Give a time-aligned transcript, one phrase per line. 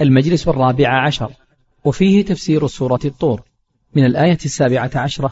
[0.00, 1.32] المجلس الرابع عشر.
[1.84, 3.40] وفيه تفسير سورة الطور
[3.96, 5.30] من الآية السابعة عشرة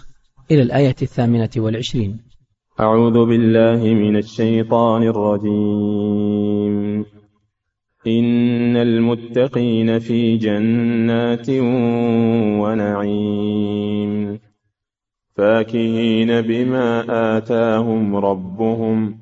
[0.50, 2.20] إلى الآية الثامنة والعشرين.
[2.80, 7.04] أعوذ بالله من الشيطان الرجيم.
[8.06, 11.50] إن المتقين في جنات
[12.60, 14.38] ونعيم.
[15.36, 17.04] فاكهين بما
[17.36, 19.21] آتاهم ربهم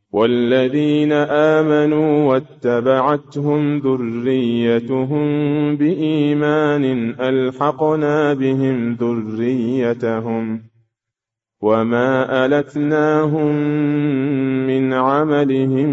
[0.11, 5.25] والذين آمنوا واتبعتهم ذريتهم
[5.75, 10.61] بإيمان ألحقنا بهم ذريتهم
[11.61, 13.55] وما ألتناهم
[14.67, 15.89] من عملهم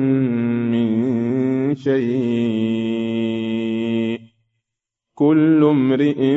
[0.73, 2.99] من شيء
[5.15, 6.37] كل امرئ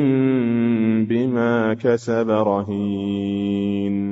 [1.08, 4.11] بما كسب رهين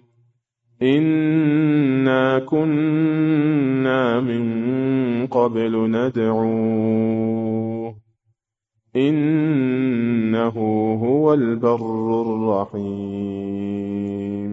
[0.81, 4.43] إنا كنا من
[5.27, 7.95] قبل ندعوه
[8.95, 10.55] إنه
[11.03, 14.51] هو البر الرحيم.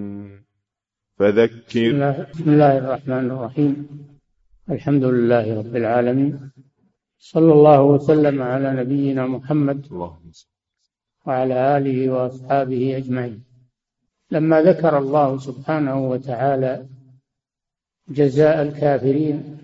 [1.18, 3.88] فذكر بسم الله الرحمن الرحيم.
[4.70, 6.50] الحمد لله رب العالمين.
[7.18, 9.86] صلى الله وسلم على نبينا محمد.
[11.26, 13.47] وعلى آله وأصحابه أجمعين.
[14.30, 16.88] لما ذكر الله سبحانه وتعالى
[18.08, 19.58] جزاء الكافرين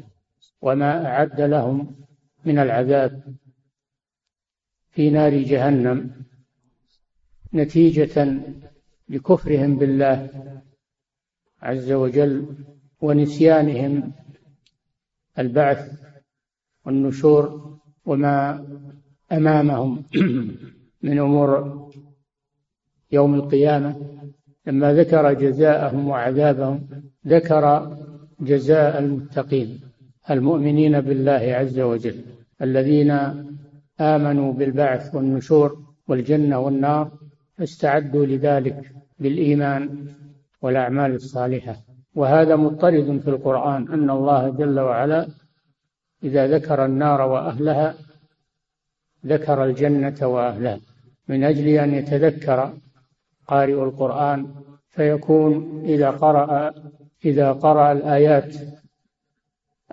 [0.62, 1.96] وما أعد لهم
[2.44, 3.34] من العذاب
[4.90, 6.24] في نار جهنم
[7.54, 8.40] نتيجة
[9.08, 10.30] لكفرهم بالله
[11.62, 12.56] عز وجل
[13.00, 14.12] ونسيانهم
[15.38, 15.92] البعث
[16.84, 18.66] والنشور وما
[19.32, 20.04] أمامهم
[21.02, 21.90] من أمور
[23.12, 24.13] يوم القيامة.
[24.66, 26.88] لما ذكر جزاءهم وعذابهم
[27.26, 27.96] ذكر
[28.40, 29.80] جزاء المتقين
[30.30, 32.24] المؤمنين بالله عز وجل
[32.62, 33.10] الذين
[34.00, 37.10] آمنوا بالبعث والنشور والجنة والنار
[37.58, 40.06] فاستعدوا لذلك بالإيمان
[40.62, 41.76] والأعمال الصالحة
[42.14, 45.26] وهذا مضطرد في القرآن أن الله جل وعلا
[46.24, 47.94] إذا ذكر النار وأهلها
[49.26, 50.80] ذكر الجنة وأهلها
[51.28, 52.72] من أجل أن يتذكر
[53.46, 54.54] قارئ القرآن
[54.88, 56.74] فيكون إذا قرأ
[57.24, 58.54] إذا قرأ الآيات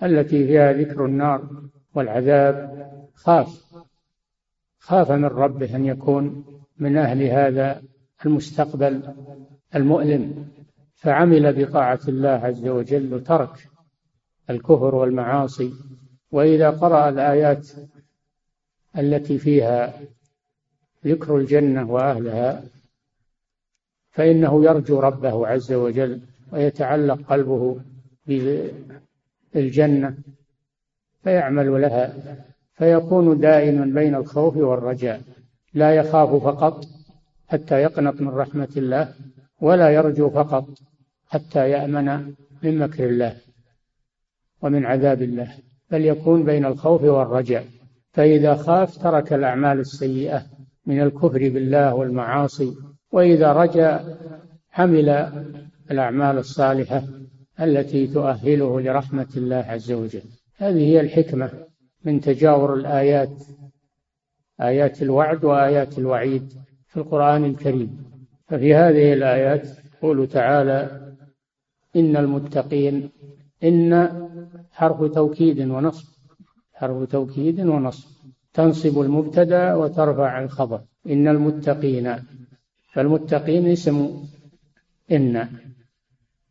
[0.04, 1.50] التي فيها ذكر النار
[1.96, 3.62] والعذاب خاف.
[4.80, 6.46] خاف من ربه أن يكون
[6.78, 7.82] من أهل هذا
[8.26, 9.16] المستقبل
[9.76, 10.48] المؤلم.
[10.96, 13.70] فعمل بطاعة الله عز وجل وترك
[14.50, 15.74] الكفر والمعاصي.
[16.32, 17.68] وإذا قرأ الآيات
[18.98, 19.94] التي فيها
[21.06, 22.64] ذكر الجنة وأهلها
[24.12, 27.82] فإنه يرجو ربه عز وجل ويتعلق قلبه
[29.54, 30.18] بالجنة
[31.24, 32.14] فيعمل لها
[32.74, 35.22] فيكون دائما بين الخوف والرجاء
[35.74, 36.86] لا يخاف فقط
[37.48, 39.14] حتى يقنط من رحمة الله
[39.62, 40.66] ولا يرجو فقط
[41.28, 42.34] حتى يأمن
[42.64, 43.38] من مكر الله
[44.62, 45.56] ومن عذاب الله
[45.92, 47.66] بل يكون بين الخوف والرجاء.
[48.12, 50.46] فإذا خاف ترك الأعمال السيئة
[50.86, 52.74] من الكفر بالله والمعاصي
[53.12, 54.18] وإذا رجا
[54.70, 55.10] حمل
[55.92, 57.04] الأعمال الصالحة
[57.60, 60.24] التي تؤهله لرحمة الله عز وجل.
[60.58, 61.52] هذه هي الحكمة
[62.06, 63.44] من تجاور الآيات
[64.62, 66.54] آيات الوعد وآيات الوعيد
[66.88, 68.04] في القرآن الكريم.
[68.48, 69.68] ففي هذه الآيات
[69.98, 71.12] يقول تعالى
[71.96, 73.10] إن المتقين
[73.64, 74.10] إن
[74.72, 76.08] حرف توكيد ونصب
[76.74, 78.10] حرف توكيد ونصب.
[78.54, 80.82] تنصب المبتدأ وترفع الخبر.
[81.08, 82.16] إن المتقين
[82.92, 84.26] فالمتقين اسم
[85.12, 85.48] إن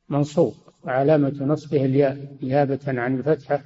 [0.08, 3.62] منصوب وعلامة نصبه الياء نيابة عن الفتحة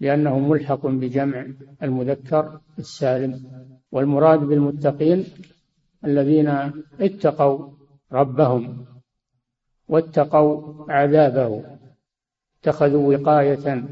[0.00, 1.46] لأنه ملحق بجمع
[1.82, 3.66] المذكر السالم.
[3.92, 5.24] والمراد بالمتقين
[6.04, 6.48] الذين
[7.00, 7.70] اتقوا
[8.12, 8.86] ربهم
[9.88, 11.64] واتقوا عذابه.
[12.60, 13.84] اتخذوا وقاية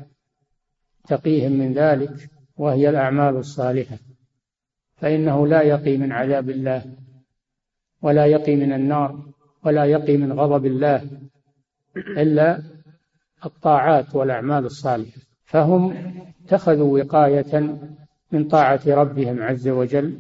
[1.09, 3.99] تقيهم من ذلك وهي الأعمال الصالحة.
[4.97, 7.04] فإنه لا يقي من عذاب الله
[8.05, 9.23] ولا يقي من النار
[9.65, 11.11] ولا يقي من غضب الله
[11.97, 12.63] إلا
[13.45, 15.21] الطاعات والأعمال الصالحة.
[15.45, 15.95] فهم
[16.45, 17.79] اتخذوا وقاية
[18.33, 20.19] من طاعة ربهم عز وجل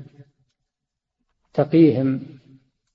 [1.54, 2.20] تقيهم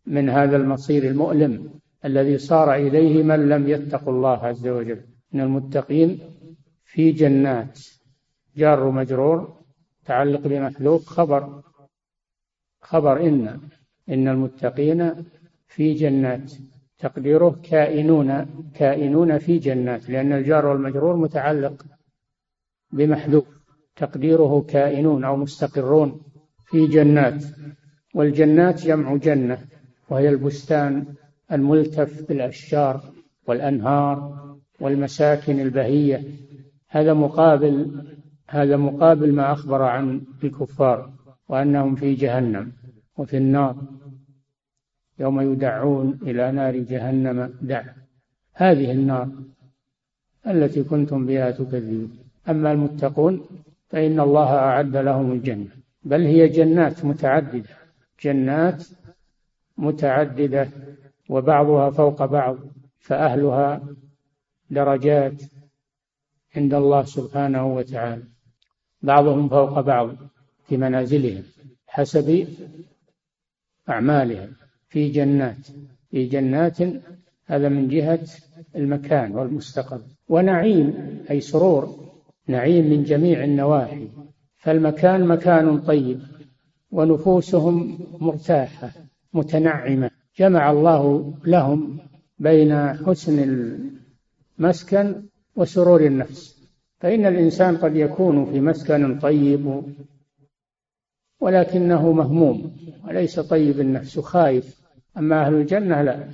[0.06, 5.02] من هذا المصير المؤلم الذي صار إليه من لم يتقوا الله عز وجل.
[5.34, 6.20] من المتقين
[6.84, 7.80] في جنات
[8.56, 9.60] جار مجرور
[10.06, 11.62] تعلق بمحذوف خبر
[12.82, 13.60] خبر إن.
[14.10, 15.26] إن المتقين
[15.68, 16.54] في جنات.
[17.00, 18.46] تقديره كائنون
[18.76, 21.86] كائنون في جنات لأن الجار والمجرور متعلق
[22.92, 23.46] بمحذوف.
[23.96, 26.22] تقديره كائنون أو مستقرون
[26.66, 27.44] في جنات.
[28.16, 29.58] والجنات جمع جنة
[30.10, 31.06] وهي البستان
[31.52, 33.02] الملتف بالأشجار
[33.48, 34.40] والأنهار
[34.80, 36.24] والمساكن البهية.
[36.90, 38.06] هذا مقابل
[38.48, 41.14] هذا مقابل ما أخبر عن الكفار
[41.50, 42.72] وأنهم في جهنم
[43.18, 43.76] وفي النار.
[45.20, 47.54] يوم يدعون إلى نار جهنم.
[47.62, 47.84] دع.
[48.54, 49.30] هذه النار
[50.48, 52.20] التي كنتم بها تكذبون.
[52.50, 53.46] أما المتقون
[53.90, 55.68] فإن الله أعد لهم الجنة.
[56.04, 57.70] بل هي جنات متعددة.
[58.24, 58.88] جنات
[59.78, 60.68] متعددة
[61.30, 62.58] وبعضها فوق بعض
[63.00, 63.82] فأهلها
[64.70, 65.42] درجات
[66.56, 68.24] عند الله سبحانه وتعالى.
[69.02, 70.16] بعضهم فوق بعض
[70.68, 71.44] في منازلهم
[71.88, 72.48] حسب
[73.90, 74.54] أعمالهم.
[74.90, 75.68] في جنات.
[76.12, 76.78] في جنات
[77.46, 78.20] هذا من جهة
[78.76, 80.02] المكان والمستقر.
[80.30, 80.94] ونعيم
[81.32, 82.10] أي سرور
[82.48, 84.08] نعيم من جميع النواحي.
[84.58, 86.20] فالمكان مكان طيب
[86.92, 88.92] ونفوسهم مرتاحة
[89.34, 90.12] متنعمة.
[90.38, 92.00] جمع الله لهم
[92.40, 93.40] بين حسن
[94.60, 95.24] المسكن
[95.56, 96.70] وسرور النفس.
[97.00, 99.84] فإن الإنسان قد يكون في مسكن طيب
[101.40, 102.76] ولكنه مهموم
[103.08, 104.79] وليس طيب النفس خايف.
[105.20, 106.28] أما أهل الجنة لا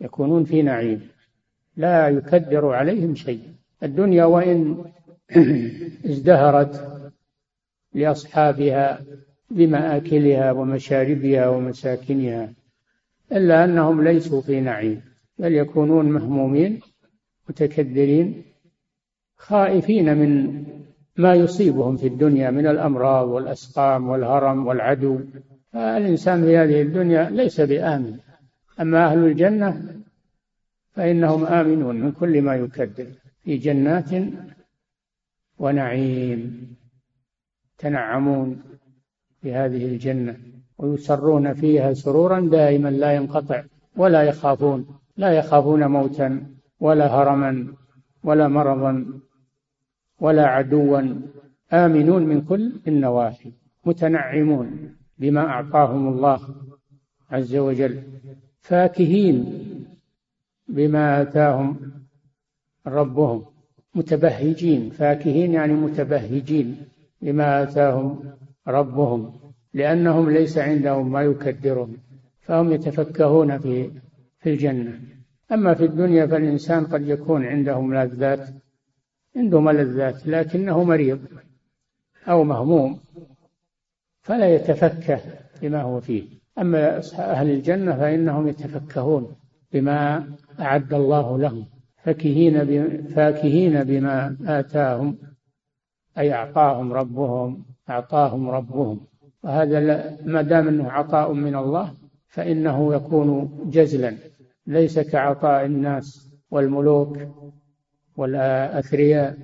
[0.00, 1.08] يكونون في نعيم
[1.76, 3.40] لا يكدر عليهم شيء.
[3.82, 4.84] الدنيا وإن
[6.10, 7.02] ازدهرت
[7.94, 9.00] لأصحابها
[9.50, 12.52] بمآكلها ومشاربها ومساكنها
[13.32, 15.00] إلا أنهم ليسوا في نعيم
[15.38, 16.80] بل يكونون مهمومين
[17.48, 18.42] متكدرين
[19.36, 20.62] خائفين من
[21.16, 25.20] ما يصيبهم في الدنيا من الأمراض والأسقام والهرم والعدو.
[25.72, 28.18] فالإنسان في هذه الدنيا ليس بآمن.
[28.80, 30.00] أما أهل الجنة
[30.92, 33.06] فإنهم آمنون من كل ما يكدر
[33.42, 34.10] في جنات
[35.58, 36.76] ونعيم
[37.78, 38.62] تنعمون
[39.42, 40.38] في هذه الجنة
[40.78, 43.64] ويسرون فيها سرورا دائما لا ينقطع
[43.96, 46.46] ولا يخافون لا يخافون موتا
[46.80, 47.74] ولا هرما
[48.22, 49.20] ولا مرضا
[50.20, 51.02] ولا عدوا
[51.72, 53.52] آمنون من كل النواحي
[53.84, 56.40] متنعمون بما أعطاهم الله
[57.30, 58.02] عز وجل.
[58.60, 59.64] فاكهين
[60.68, 61.92] بما آتاهم
[62.86, 63.44] ربهم
[63.94, 64.90] متبهجين.
[64.90, 66.76] فاكهين يعني متبهجين
[67.22, 68.34] بما آتاهم
[68.68, 69.32] ربهم
[69.74, 71.96] لأنهم ليس عندهم ما يكدرهم
[72.40, 73.90] فهم يتفكهون في
[74.38, 75.00] في الجنة.
[75.52, 78.48] أما في الدنيا فالإنسان قد يكون عنده ملذات
[79.36, 81.20] عنده ملذات لكنه مريض
[82.28, 83.00] أو مهموم
[84.20, 85.20] فلا يتفكه
[85.62, 86.37] بما هو فيه.
[86.60, 89.36] أما أهل الجنة فإنهم يتفكهون
[89.72, 90.28] بما
[90.60, 91.66] أعد الله لهم
[92.02, 95.18] فاكهين فاكهين بما آتاهم
[96.18, 99.00] أي أعطاهم ربهم أعطاهم ربهم.
[99.42, 101.94] وهذا ما دام أنه عطاء من الله
[102.28, 104.16] فإنه يكون جزلا.
[104.66, 107.18] ليس كعطاء الناس والملوك
[108.16, 109.36] والأثرياء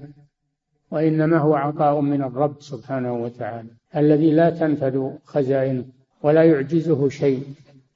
[0.91, 5.85] وإنما هو عطاء من الرب سبحانه وتعالى الذي لا تنفذ خزائنه.
[6.25, 7.43] ولا يعجزه شيء.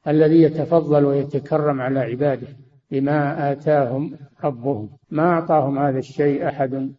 [0.08, 2.46] الذي يتفضل ويتكرم على عباده
[2.90, 4.88] بما آتاهم ربهم.
[5.10, 6.92] ما أعطاهم هذا الشيء أحد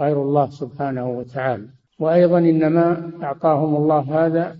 [0.00, 1.66] غير الله سبحانه وتعالى.
[1.98, 4.56] وأيضا إنما أعطاهم الله هذا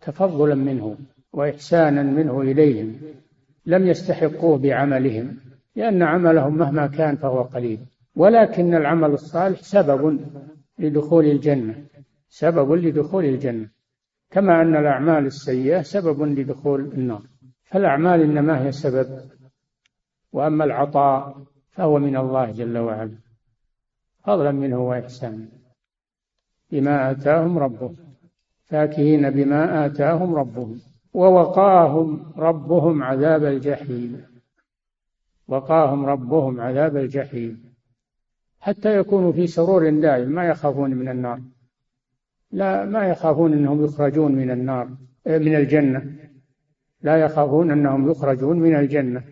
[0.00, 0.96] تفضلا منه
[1.32, 2.96] وإحسانا منه إليهم.
[3.66, 5.36] لم يستحقوه بعملهم
[5.76, 7.78] لأن عملهم مهما كان فهو قليل.
[8.16, 10.20] ولكن العمل الصالح سبب
[10.78, 11.74] لدخول الجنة.
[12.28, 13.77] سبب لدخول الجنة.
[14.30, 17.22] كما أن الأعمال السيئة سبب لدخول النار.
[17.64, 19.20] فالأعمال إنما هي سبب
[20.32, 21.36] وأما العطاء
[21.70, 23.18] فهو من الله جل وعلا.
[24.24, 25.48] فضلا منه وإحسانا
[26.70, 27.96] بما آتاهم ربهم
[28.64, 30.80] فاكهين بما آتاهم ربهم
[31.12, 34.24] ووقاهم ربهم عذاب الجحيم.
[35.48, 37.74] وقاهم ربهم عذاب الجحيم.
[38.60, 41.40] حتى يكونوا في سرور دائم ما يخافون من النار.
[42.52, 44.88] لا ما يخافون إنهم يخرجون من النار
[45.26, 46.16] من الجنة.
[47.02, 49.24] لا يخافون إنهم يخرجون من الجنة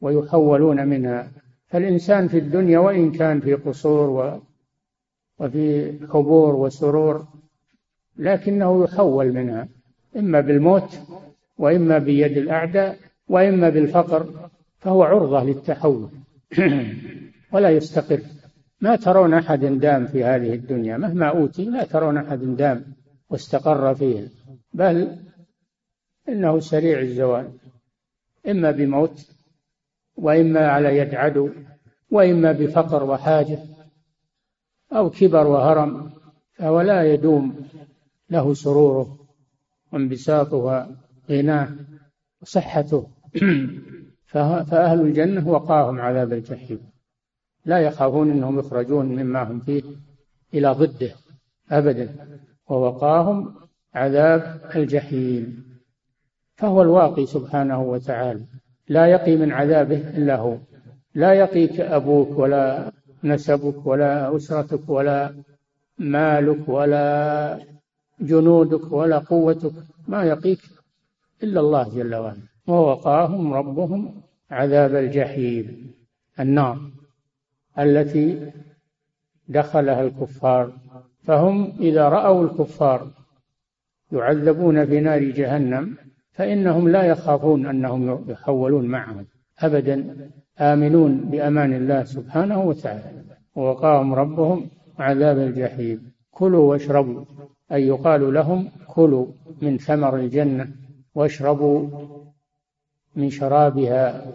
[0.00, 1.30] ويحولون منها.
[1.66, 4.40] فالإنسان في الدنيا وإن كان في قصور
[5.38, 7.26] وفي حبور وسرور
[8.16, 9.68] لكنه يحول منها.
[10.16, 11.00] إما بالموت
[11.58, 16.08] وإما بيد الأعداء وإما بالفقر فهو عرضة للتحول.
[17.52, 18.20] ولا يستقر.
[18.80, 22.84] ما ترون أحد دام في هذه الدنيا مهما أوتي لا ترون أحد دام
[23.30, 24.28] واستقر فيها
[24.74, 25.16] بل
[26.28, 27.52] إنه سريع الزوال
[28.48, 29.30] إما بموت
[30.16, 31.50] وإما على يد عدو
[32.10, 33.58] وإما بفقر وحاجة
[34.92, 36.10] أو كبر وهرم
[36.52, 37.68] فهو لا يدوم
[38.30, 39.18] له سروره
[39.92, 40.86] وانبساطه
[41.28, 41.68] وغناه
[42.42, 43.10] وصحته.
[44.32, 46.80] فأهل الجنة وقاهم عذاب الجحيم.
[47.64, 49.82] لا يخافون أنهم يخرجون مما هم فيه
[50.54, 51.10] إلى ضده
[51.70, 52.14] أبدا
[52.68, 53.54] ووقاهم
[53.94, 55.64] عذاب الجحيم.
[56.56, 58.44] فهو الواقي سبحانه وتعالى.
[58.88, 60.56] لا يقي من عذابه إلا هو.
[61.14, 62.92] لا يقيك أبوك ولا
[63.24, 65.34] نسبك ولا أسرتك ولا
[65.98, 67.58] مالك ولا
[68.20, 69.72] جنودك ولا قوتك.
[70.08, 70.60] ما يقيك
[71.42, 72.42] إلا الله جل وعلا.
[72.66, 75.94] ووقاهم ربهم عذاب الجحيم.
[76.40, 76.90] النار.
[77.78, 78.50] التي
[79.48, 80.72] دخلها الكفار
[81.22, 83.10] فهم إذا رأوا الكفار
[84.12, 85.96] يعذبون في نار جهنم
[86.32, 89.26] فإنهم لا يخافون أنهم يحولون معهم
[89.58, 90.16] أبدا
[90.60, 93.22] آمنون بأمان الله سبحانه وتعالى.
[93.54, 96.12] ووقاهم ربهم عذاب الجحيم.
[96.30, 97.24] كلوا واشربوا
[97.72, 99.26] أي يقال لهم كلوا
[99.62, 100.68] من ثمر الجنة
[101.14, 101.88] واشربوا
[103.16, 104.26] من شرابها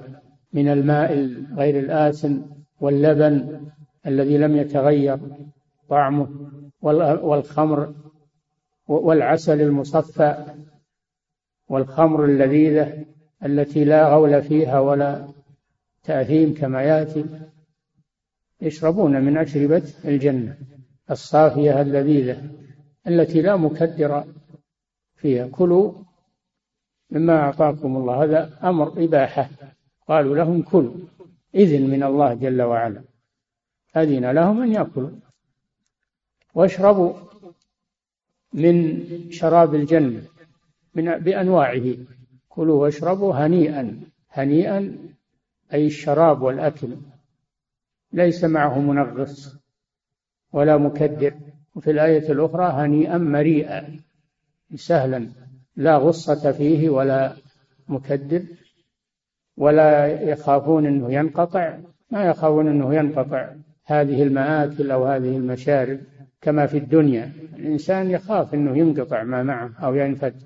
[0.53, 2.41] من الماء غير الآسن
[2.79, 3.61] واللبن
[4.07, 5.19] الذي لم يتغير
[5.89, 6.51] طعمه
[6.81, 7.93] والخمر
[8.87, 10.45] والعسل المصفى
[11.69, 13.05] والخمر اللذيذة
[13.45, 15.27] التي لا غول فيها ولا
[16.03, 17.25] تأثيم كما يأتي
[18.61, 20.57] يشربون من أشربة الجنة
[21.11, 22.49] الصافية اللذيذة
[23.07, 24.23] التي لا مكدر
[25.15, 25.47] فيها.
[25.47, 25.93] كلوا
[27.11, 29.49] مما أعطاكم الله هذا أمر إباحة.
[30.07, 30.93] قالوا لهم كلوا.
[31.55, 33.03] إذن من الله جل وعلا.
[33.97, 35.09] أذن لهم أن يأكلوا.
[36.53, 37.13] واشربوا
[38.53, 40.23] من شراب الجنة
[40.95, 41.95] من بأنواعه.
[42.49, 44.01] كلوا واشربوا هنيئا.
[44.31, 44.97] هنيئا
[45.73, 46.95] أي الشراب والأكل.
[48.13, 49.55] ليس معه منغص
[50.53, 51.33] ولا مكدر.
[51.75, 53.99] وفي الآية الأخرى هنيئا مريئا.
[54.75, 55.29] سهلا.
[55.75, 57.35] لا غصة فيه ولا
[57.87, 58.45] مكدر.
[59.57, 61.77] ولا يخافون أنه ينقطع
[62.11, 63.49] ما يخافون أنه ينقطع
[63.85, 65.99] هذه المآكل أو هذه المشارب
[66.41, 67.31] كما في الدنيا.
[67.55, 70.41] الإنسان يخاف أنه ينقطع ما معه أو ينفد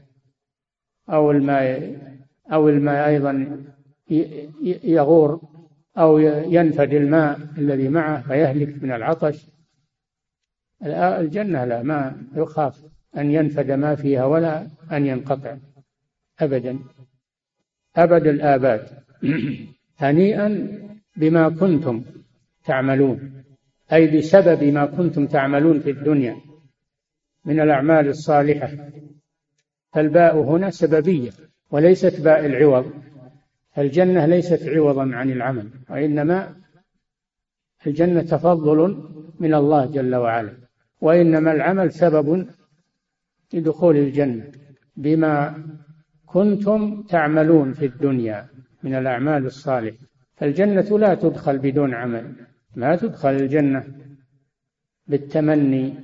[1.09, 1.95] أو الماء
[2.51, 3.57] أو الماء أيضا
[4.83, 5.41] يغور
[5.97, 9.47] أو ينفد الماء الذي معه فيهلك من العطش.
[10.85, 12.85] الجنة لا ما يخاف
[13.17, 15.57] أن ينفد ما فيها ولا أن ينقطع
[16.39, 16.79] أبدا.
[17.95, 18.87] أبد الآباد.
[20.01, 20.79] هنيئا
[21.17, 22.03] بما كنتم
[22.65, 23.43] تعملون
[23.93, 26.35] أي بسبب ما كنتم تعملون في الدنيا
[27.45, 28.69] من الأعمال الصالحة.
[29.93, 31.31] فالباء هنا سببية
[31.71, 32.91] وليست باء العوض.
[33.77, 36.55] الجنة ليست عوضا عن العمل وإنما
[37.87, 40.53] الجنة تفضل من الله جل وعلا
[41.01, 42.47] وإنما العمل سبب
[43.53, 44.51] لدخول الجنة
[44.95, 45.63] بما
[46.33, 48.47] كنتم تعملون في الدنيا
[48.83, 49.97] من الأعمال الصالحة
[50.35, 52.35] فالجنة لا تدخل بدون عمل.
[52.75, 53.83] ما تدخل الجنة
[55.07, 55.95] بالتمني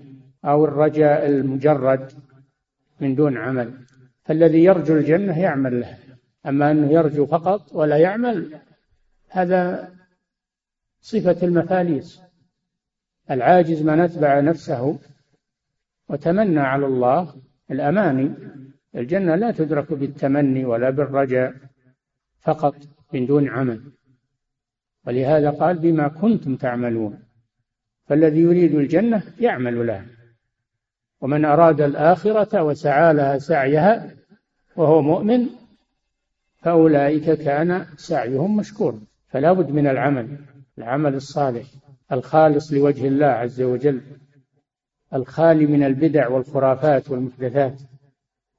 [0.46, 2.12] أو الرجاء المجرد
[3.01, 3.74] من دون عمل.
[4.24, 5.98] فالذي يرجو الجنة يعمل لها
[6.46, 8.60] أما أنه يرجو فقط ولا يعمل
[9.29, 9.91] هذا
[11.01, 12.22] صفة المفاليس.
[13.32, 15.00] العاجز من أتبع نفسه
[16.10, 17.36] وتمنى على الله
[17.72, 18.32] الأماني.
[18.95, 21.53] الجنة لا تدرك بالتمني ولا بالرجاء
[22.41, 22.75] فقط
[23.13, 23.81] من دون عمل.
[25.07, 27.19] ولهذا قال بما كنتم تعملون
[28.05, 30.05] فالذي يريد الجنة يعمل لها.
[31.21, 34.11] ومن أراد الآخرة وسعى لها سعيها
[34.75, 35.49] وهو مؤمن
[36.57, 39.01] فأولئك كان سعيهم مشكورا.
[39.27, 40.37] فلا بد من العمل
[40.77, 41.65] العمل الصالح
[42.11, 44.01] الخالص لوجه الله عز وجل
[45.13, 47.81] الخالي من البدع والخرافات والمحدثات.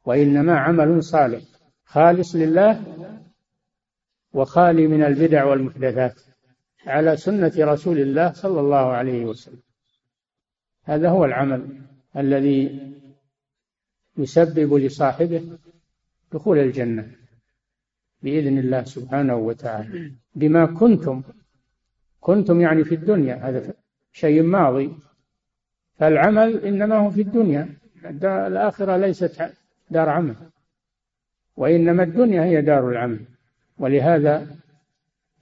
[0.07, 1.43] وإنما عمل صالح.
[1.85, 2.83] خالص لله
[4.33, 6.21] وخالي من البدع والمحدثات
[6.87, 9.63] على سنة رسول الله صلى الله عليه وسلم.
[10.85, 11.81] هذا هو العمل
[12.17, 12.81] الذي
[14.19, 15.59] يسبب لصاحبه
[16.33, 17.11] دخول الجنة
[18.23, 20.13] بإذن الله سبحانه وتعالى.
[20.35, 21.23] بما كنتم
[22.21, 23.75] كنتم يعني في الدنيا هذا
[24.13, 24.97] شيء ماضي.
[25.95, 27.77] فالعمل إنما هو في الدنيا.
[28.25, 29.51] الآخرة ليست
[29.91, 30.35] دار عمل.
[31.57, 33.21] وإنما الدنيا هي دار العمل.
[33.79, 34.47] ولهذا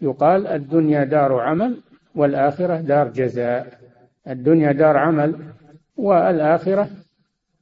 [0.00, 1.80] يقال الدنيا دار عمل
[2.14, 3.80] والآخرة دار جزاء.
[4.28, 5.52] الدنيا دار عمل
[5.96, 6.90] والآخرة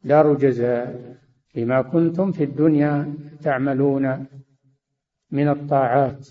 [0.05, 1.17] دار جزاء.
[1.55, 4.27] بما كنتم في الدنيا تعملون
[5.31, 6.29] من الطاعات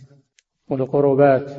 [0.69, 1.51] والقربات.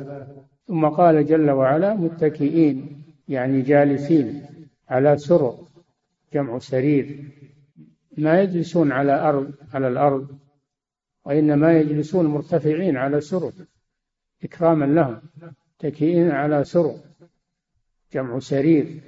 [0.67, 4.45] ثم قال جل وعلا متكئين يعني جالسين
[4.89, 5.57] على سرر
[6.33, 7.19] جمع سرير.
[8.17, 10.27] ما يجلسون على أرض على الأرض
[11.25, 13.51] وإنما يجلسون مرتفعين على سرر
[14.43, 15.21] إكراما لهم
[15.79, 16.95] متكئين على سرر
[18.13, 19.01] جمع سرير.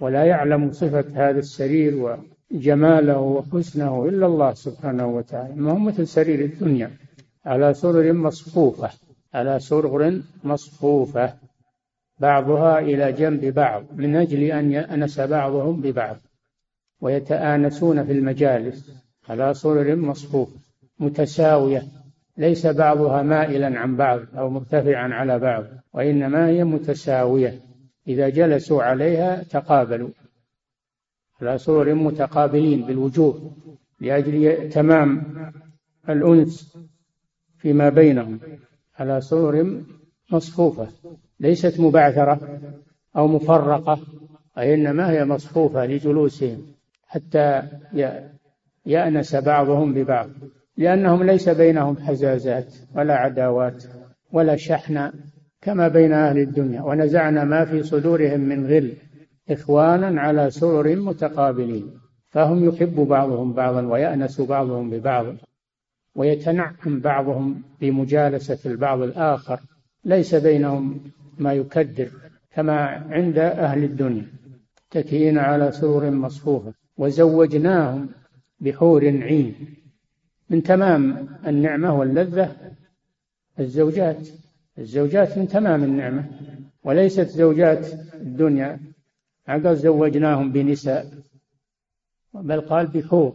[0.00, 2.18] ولا يعلم صفة هذا السرير
[2.50, 5.54] وجماله وحسنه إلا الله سبحانه وتعالى.
[5.54, 6.90] ما هو مثل سرير الدنيا؟
[7.44, 8.90] على سرر مصفوفة
[9.34, 11.34] على سرر مصفوفة.
[12.18, 16.16] بعضها إلى جنب بعض من أجل أن يأنس بعضهم ببعض.
[17.04, 18.92] ويتآنسون في المجالس.
[19.28, 20.58] على سرر مصفوفة
[20.98, 21.82] متساوية.
[22.36, 27.60] ليس بعضها مائلا عن بعض أو مرتفعا على بعض وإنما هي متساوية.
[28.08, 30.08] إذا جلسوا عليها تقابلوا.
[31.42, 33.52] على سرر متقابلين بالوجوه
[34.00, 35.22] لأجل تمام
[36.08, 36.78] الأنس
[37.58, 38.40] فيما بينهم.
[38.98, 39.82] على سرر
[40.30, 40.88] مصفوفة
[41.40, 42.60] ليست مبعثرة
[43.16, 43.98] أو مفرقة
[44.56, 46.73] وإنما هي مصفوفة لجلوسهم.
[47.14, 47.62] حتى
[48.86, 50.28] يأنس بعضهم ببعض
[50.76, 53.84] لأنهم ليس بينهم حزازات ولا عداوات
[54.32, 55.12] ولا شحنة
[55.60, 58.92] كما بين أهل الدنيا ونزعنا ما في صدورهم من غل
[59.50, 61.90] إخوانا على سرر متقابلين
[62.28, 65.26] فهم يحب بعضهم بعضا ويأنس بعضهم ببعض
[66.14, 69.60] ويتنعم بعضهم بمجالسة البعض الآخر
[70.04, 71.00] ليس بينهم
[71.38, 72.08] ما يكدر
[72.54, 74.26] كما عند أهل الدنيا
[74.90, 76.83] تكئين على سرر مصفوفة.
[76.96, 78.08] وزوجناهم
[78.60, 79.76] بحور عين.
[80.50, 82.56] من تمام النعمة واللذة
[83.60, 84.28] الزوجات.
[84.78, 86.30] الزوجات من تمام النعمة
[86.84, 88.80] وليست زوجات الدنيا.
[89.48, 91.10] عقل زوجناهم بنساء
[92.34, 93.34] بل قال بحور.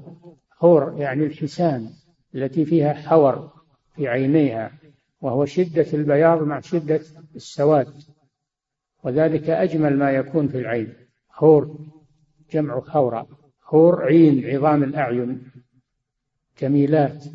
[0.50, 1.90] حور يعني الحسان
[2.36, 3.52] التي فيها حور
[3.96, 4.72] في عينيها
[5.22, 7.02] وهو شدة البياض مع شدة
[7.36, 7.94] السواد.
[9.04, 10.94] وذلك أجمل ما يكون في العين.
[11.30, 11.78] حور
[12.52, 13.39] جمع حورة.
[13.70, 15.52] حور عين عظام الأعين.
[16.60, 17.26] جميلات.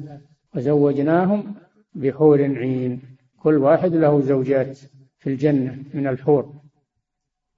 [0.54, 1.54] وزوجناهم
[1.94, 3.02] بحور عين.
[3.42, 4.78] كل واحد له زوجات
[5.18, 6.52] في الجنة من الحور.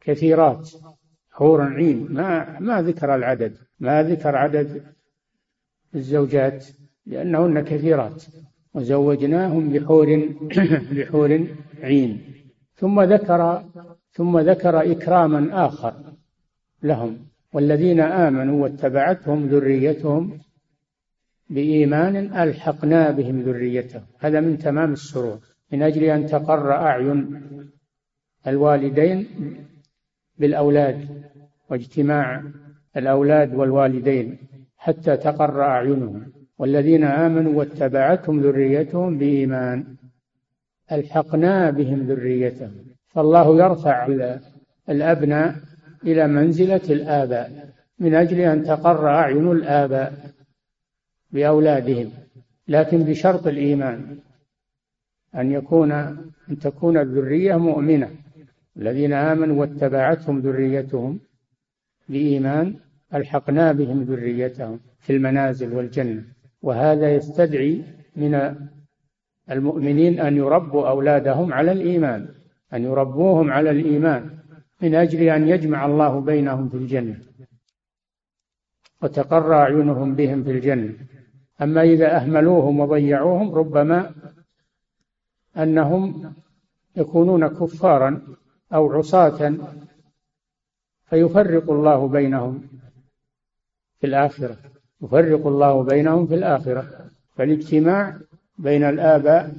[0.00, 0.70] كثيرات.
[1.30, 2.06] حور عين.
[2.12, 3.56] ما ما ذكر العدد.
[3.80, 4.82] ما ذكر عدد
[5.94, 6.66] الزوجات.
[7.06, 8.24] لأنهن كثيرات.
[8.74, 10.28] وزوجناهم بحور
[10.96, 11.46] بحور
[11.82, 12.20] عين.
[12.74, 13.64] ثم ذكر
[14.12, 15.94] ثم ذكر إكراما آخر
[16.82, 17.25] لهم.
[17.52, 20.38] والذين آمنوا واتبعتهم ذريتهم
[21.50, 25.38] بإيمان ألحقنا بهم ذريتهم هذا من تمام السرور.
[25.72, 27.40] من أجل أن تقر أعين
[28.46, 29.26] الوالدين
[30.38, 31.08] بالأولاد
[31.70, 32.42] واجتماع
[32.96, 34.38] الأولاد والوالدين
[34.76, 36.32] حتى تقر أعينهم.
[36.58, 39.96] والذين آمنوا واتبعتهم ذريتهم بإيمان
[40.92, 44.06] ألحقنا بهم ذريتهم فالله يرفع
[44.88, 45.54] الأبناء
[46.06, 50.30] إلى منزلة الآباء من أجل أن تقر أعين الآباء
[51.30, 52.10] بأولادهم
[52.68, 54.18] لكن بشرط الإيمان
[55.34, 58.10] أن يكون أن تكون الذرية مؤمنة.
[58.76, 61.18] الذين آمنوا واتبعتهم ذريتهم
[62.08, 62.74] بإيمان
[63.14, 66.22] ألحقنا بهم ذريتهم في المنازل والجنة.
[66.62, 67.82] وهذا يستدعي
[68.16, 68.54] من
[69.50, 72.28] المؤمنين أن يربوا أولادهم على الإيمان
[72.74, 74.35] أن يربوهم على الإيمان.
[74.82, 77.18] من أجل أن يجمع الله بينهم في الجنة
[79.02, 80.94] وتقر أعينهم بهم في الجنة.
[81.62, 84.14] أما إذا أهملوهم وضيعوهم ربما
[85.56, 86.34] أنهم
[86.96, 88.22] يكونون كفارا
[88.74, 89.54] أو عصاة
[91.06, 92.68] فيفرق الله بينهم
[94.00, 94.56] في الآخرة.
[95.02, 97.10] يفرق الله بينهم في الآخرة.
[97.36, 98.16] فالاجتماع
[98.58, 99.54] بين الآباء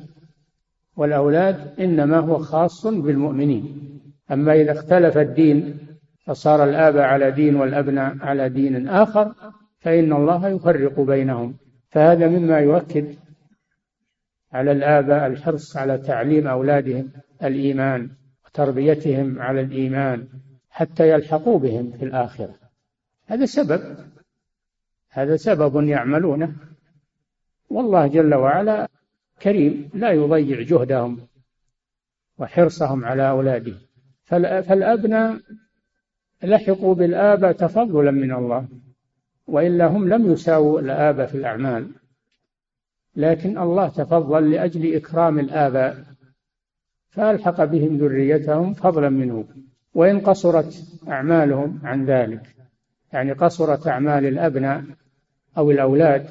[0.95, 3.86] والأولاد إنما هو خاص بالمؤمنين.
[4.31, 5.77] أما إذا اختلف الدين
[6.25, 9.33] فصار الآباء على دين والأبناء على دين آخر
[9.79, 11.57] فإن الله يفرق بينهم.
[11.89, 13.15] فهذا مما يؤكد
[14.51, 17.11] على الآباء الحرص على تعليم أولادهم
[17.43, 18.09] الإيمان
[18.45, 20.27] وتربيتهم على الإيمان
[20.69, 22.55] حتى يلحقوا بهم في الآخرة.
[23.25, 23.97] هذا سبب
[25.09, 26.55] هذا سبب يعملونه.
[27.69, 28.89] والله جل وعلا
[29.41, 31.27] كريم لا يضيع جهدهم
[32.37, 33.86] وحرصهم على أولادهم.
[34.27, 35.39] فالأبناء
[36.43, 38.67] لحقوا بالآباء تفضلا من الله
[39.47, 41.87] وإلا هم لم يساووا الآباء في الأعمال.
[43.15, 45.97] لكن الله تفضل لأجل إكرام الآباء
[47.09, 49.45] فألحق بهم ذريتهم فضلا منه
[49.93, 52.55] وإن قصرت أعمالهم عن ذلك.
[53.13, 54.83] يعني قصرت أعمال الأبناء
[55.57, 56.27] أو الأولاد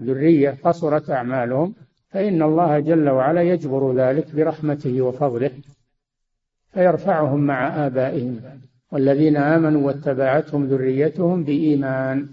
[0.00, 1.74] ذرية قصرت أعمالهم
[2.08, 5.50] فإن الله جل وعلا يجبر ذلك برحمته وفضله.
[6.72, 8.40] فيرفعهم مع آبائهم
[8.92, 12.28] والذين آمنوا واتبعتهم ذريتهم بإيمان.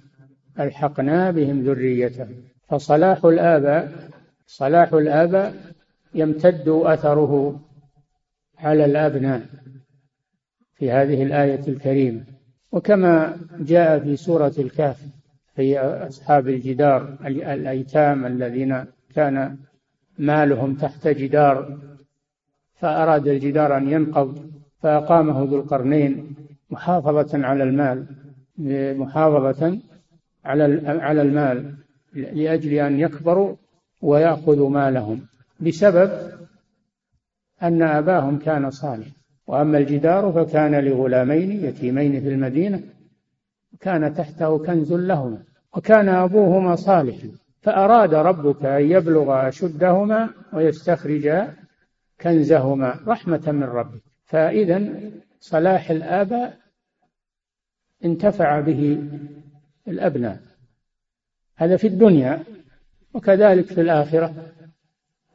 [0.59, 2.35] ألحقنا بهم ذريتهم.
[2.69, 3.91] فصلاح الآباء
[4.45, 5.53] صلاح الآباء
[6.15, 7.59] يمتد أثره
[8.57, 9.41] على الأبناء
[10.75, 12.23] في هذه الآية الكريمة.
[12.71, 15.01] وكما جاء في سورة الكهف
[15.55, 19.57] في أصحاب الجدار الأيتام الذين كان
[20.17, 21.77] مالهم تحت جدار
[22.79, 26.35] فأراد الجدار أن ينقض فأقامه ذو القرنين
[26.69, 28.05] محافظة على المال
[28.97, 29.79] محافظة
[30.45, 31.73] على على المال
[32.13, 33.55] لأجل أن يكبروا
[34.01, 35.21] ويأخذوا مالهم.
[35.59, 36.11] بسبب
[37.63, 39.07] أن أباهم كان صالح
[39.47, 42.81] وأما الجدار فكان لغلامين يتيمين في المدينة
[43.79, 45.37] كان تحته كنز لهما
[45.77, 47.27] وكان أبوهما صالحا.
[47.61, 51.27] فأراد ربك أن يبلغ أشدهما ويستخرج
[52.21, 54.01] كنزهما رحمة من ربك.
[54.25, 54.93] فإذا
[55.39, 56.57] صلاح الآباء
[58.05, 59.09] انتفع به
[59.87, 60.39] الأبناء.
[61.55, 62.43] هذا في الدنيا
[63.13, 64.33] وكذلك في الآخرة.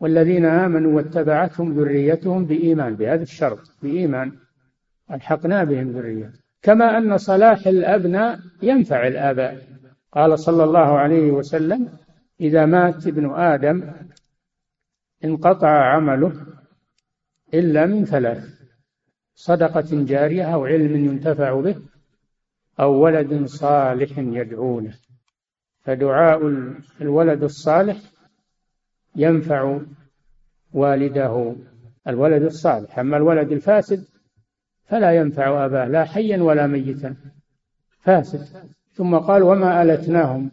[0.00, 4.32] والذين آمنوا واتبعتهم ذريتهم بإيمان بهذا الشرط بإيمان.
[5.10, 9.58] ألحقنا بهم ذرية كما أن صلاح الأبناء ينفع الآباء
[10.12, 11.88] قال صلى الله عليه وسلم
[12.40, 13.92] إذا مات ابن آدم
[15.24, 16.32] انقطع عمله
[17.54, 18.62] إلا من ثلاث
[19.34, 21.76] صدقة جارية أو علم ينتفع به
[22.80, 24.94] أو ولد صالح يدعو له
[25.84, 26.40] فدعاء
[27.00, 27.96] الولد الصالح
[29.16, 29.80] ينفع
[30.72, 31.56] والده.
[32.08, 34.04] الولد الصالح أما الولد الفاسد
[34.84, 37.16] فلا ينفع أباه لا حيا ولا ميتا.
[38.00, 38.66] فاسد.
[38.92, 40.50] ثم قال وما ألتناهم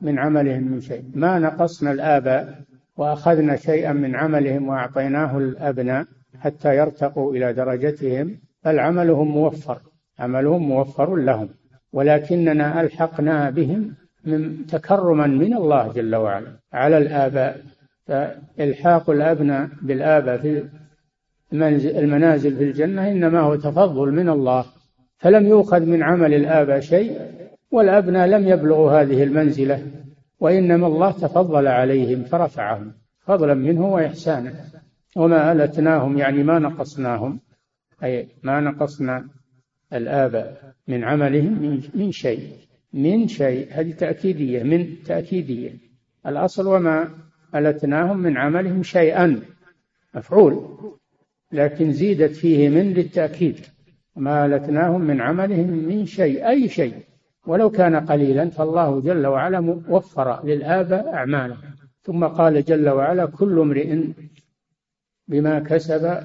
[0.00, 1.10] من عملهم من شيء.
[1.14, 2.62] ما نقصنا الآباء
[2.96, 6.06] وأخذنا شيئا من عملهم وأعطيناه الأبناء.
[6.40, 8.38] حتى يرتقوا إلى درجتهم.
[8.64, 9.78] بل عملهم موفر
[10.18, 11.48] عملهم موفر لهم
[11.92, 13.94] ولكننا ألحقنا بهم
[14.24, 16.52] من تكرما من الله جل وعلا.
[16.72, 17.60] على الآباء
[18.06, 20.62] فإلحاق الأبناء بالآباء في
[21.98, 24.64] المنازل في الجنة إنما هو تفضل من الله.
[25.18, 27.20] فلم يؤخذ من عمل الآباء شيء
[27.70, 29.86] والأبناء لم يبلغوا هذه المنزلة
[30.40, 34.52] وإنما الله تفضل عليهم فرفعهم فضلا منه وإحسانا
[35.16, 37.40] وما ألتناهم يعني ما نقصناهم
[38.04, 39.28] أي ما نقصنا
[39.92, 43.68] الآباء من عملهم من شيء من شيء.
[43.70, 45.72] هذه تأكيدية من تأكيدية.
[46.26, 47.08] الأصل وما
[47.54, 49.40] ألتناهم من عملهم شيئا
[50.14, 50.78] مفعول
[51.52, 53.60] لكن زيدت فيه من للتأكيد.
[54.16, 56.94] ما ألتناهم من عملهم من شيء أي شيء.
[57.46, 61.58] ولو كان قليلا فالله جل وعلا وفر للآباء أعمالهم
[62.02, 63.98] ثم قال جل وعلا كل امرئ
[65.28, 66.18] بما كسب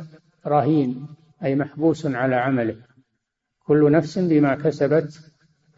[0.47, 1.07] رهين
[1.43, 2.75] أي محبوس على عمله.
[3.65, 5.19] كل نفس بما كسبت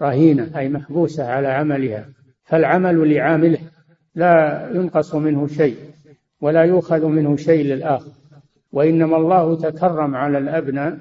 [0.02, 2.06] رهينة أي محبوسة على عملها.
[2.44, 3.60] فالعمل لعامله
[4.16, 5.78] لا ينقص منه شيء
[6.42, 8.12] ولا يؤخذ منه شيء للآخر.
[8.72, 11.00] وإنما الله تكرم على الأبناء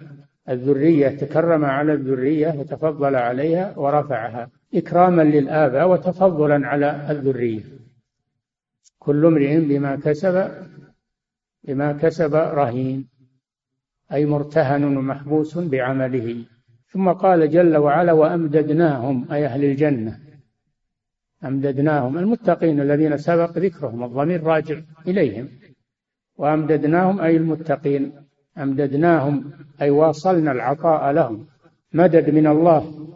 [0.48, 4.50] الذرية تكرم على الذرية وتفضل عليها ورفعها.
[4.74, 7.62] إكراما للآباء وتفضلا على الذرية.
[8.98, 10.48] كل امرئ بما كسب
[11.64, 13.08] بما كسب رهين
[14.12, 16.44] أي مرتهن ومحبوس بعمله.
[16.88, 20.18] ثم قال جل وعلا وأمددناهم أي أهل الجنة.
[21.44, 25.48] أمددناهم المتقين الذين سبق ذكرهم الضمير راجع إليهم.
[26.36, 28.12] وأمددناهم أي المتقين.
[28.58, 31.46] أمددناهم أي واصلنا العطاء لهم.
[31.92, 33.14] مدد من الله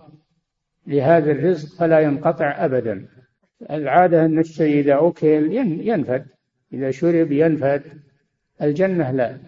[0.87, 3.09] لهذا الرزق فلا ينقطع أبدا.
[3.71, 5.53] العادة أن الشيء إذا أكل
[5.89, 6.27] ينفد.
[6.73, 7.83] إذا شرب ينفد.
[8.63, 9.39] الجنة لا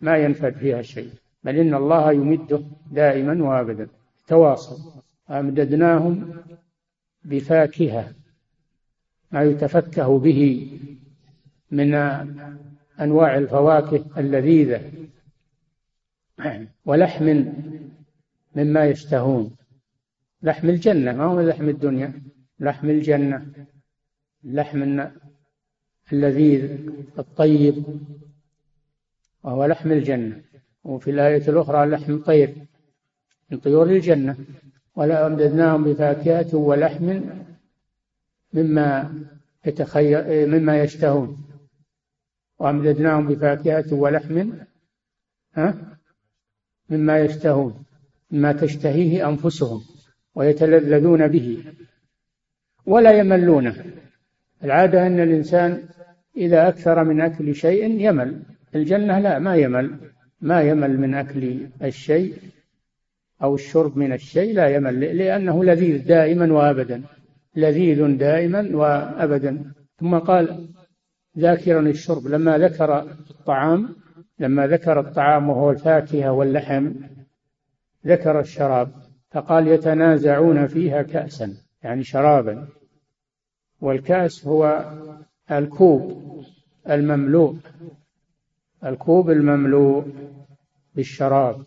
[0.00, 1.10] ما ينفد فيها شيء.
[1.44, 3.88] بل إن الله يمده دائما وأبدا.
[4.26, 5.02] تواصل.
[5.30, 6.42] أمددناهم
[7.24, 8.12] بفاكهة.
[9.30, 10.70] ما يتفكه به
[11.70, 11.94] من
[13.00, 14.92] أنواع الفواكه اللذيذة.
[16.84, 17.44] ولحم
[18.56, 19.56] مما يشتهون.
[20.42, 21.12] لحم الجنة.
[21.12, 22.22] ما هو لحم الدنيا؟
[22.60, 23.52] لحم الجنة.
[24.44, 24.82] اللحم
[26.12, 26.70] اللذيذ
[27.18, 27.84] الطيب
[29.42, 30.42] وهو لحم الجنة.
[30.84, 32.54] وفي الآية الأخرى لحم طير
[33.50, 34.36] من طيور الجنة.
[34.96, 37.20] ولا أمددناهم بفاكهة ولحم
[38.52, 39.14] مما
[39.66, 41.44] يتخير مما يشتهون.
[42.58, 44.52] وأمددناهم بفاكهة ولحم
[45.54, 45.98] ها
[46.90, 47.84] مما يشتهون
[48.30, 49.80] مما تشتهيه أنفسهم
[50.34, 51.64] ويتلذذون به
[52.86, 53.84] ولا يملونه.
[54.64, 55.88] العادة أن الإنسان
[56.36, 58.42] إذا أكثر من أكل شيء يمل.
[58.74, 59.96] الجنة لا ما يمل.
[60.40, 62.34] ما يمل من أكل الشيء
[63.42, 67.02] أو الشرب من الشيء لا يمل لأنه لذيذ دائما وأبدا.
[67.56, 69.72] لذيذ دائما وأبدا.
[70.00, 70.68] ثم قال
[71.38, 73.96] ذاكرا الشرب لما ذكر الطعام
[74.38, 76.92] لما ذكر الطعام وهو الفاكهة واللحم
[78.06, 78.90] ذكر الشراب
[79.30, 82.68] فقال يتنازعون فيها كأسا يعني شرابا.
[83.80, 84.92] والكأس هو
[85.50, 86.22] الكوب
[86.90, 87.56] المملوء.
[88.84, 90.04] الكوب المملوء
[90.94, 91.62] بالشراب.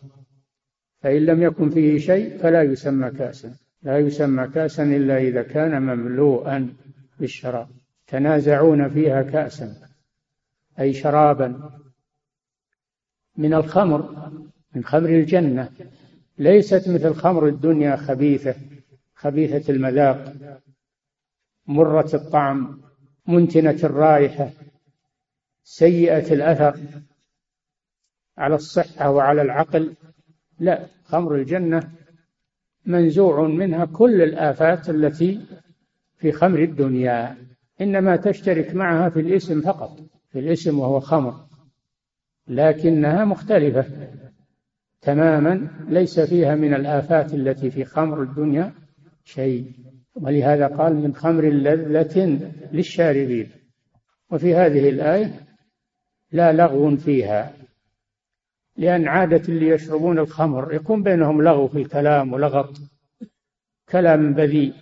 [1.01, 3.55] فإن لم يكن فيه شيء فلا يسمى كأسا.
[3.83, 6.73] لا يسمى كأسا إلا إذا كان مملوءا
[7.19, 7.67] بالشراب.
[8.07, 9.73] تنازعون فيها كأسا
[10.79, 11.69] أي شرابا.
[13.37, 14.31] من الخمر
[14.75, 15.69] من خمر الجنة.
[16.37, 18.55] ليست مثل خمر الدنيا خبيثة
[19.15, 20.33] خبيثة المذاق
[21.67, 22.81] مرة الطعم
[23.27, 24.49] منتنة الرائحة
[25.63, 26.79] سيئة الأثر
[28.37, 29.93] على الصحة وعلى العقل.
[30.59, 31.91] لا خمر الجنة
[32.85, 35.41] منزوع منها كل الآفات التي
[36.17, 37.37] في خمر الدنيا
[37.81, 41.45] إنما تشترك معها في الإسم فقط في الإسم وهو خمر
[42.47, 43.85] لكنها مختلفة
[45.01, 48.73] تماما ليس فيها من الآفات التي في خمر الدنيا
[49.23, 49.84] شيء.
[50.15, 52.39] ولهذا قال من خمر لذة
[52.71, 53.49] للشاربين.
[54.31, 55.31] وفي هذه الآية
[56.31, 57.53] لا لغو فيها
[58.77, 62.77] لأن عادة اللي يشربون الخمر يكون بينهم لغو في الكلام ولغط
[63.89, 64.73] كلام بذيء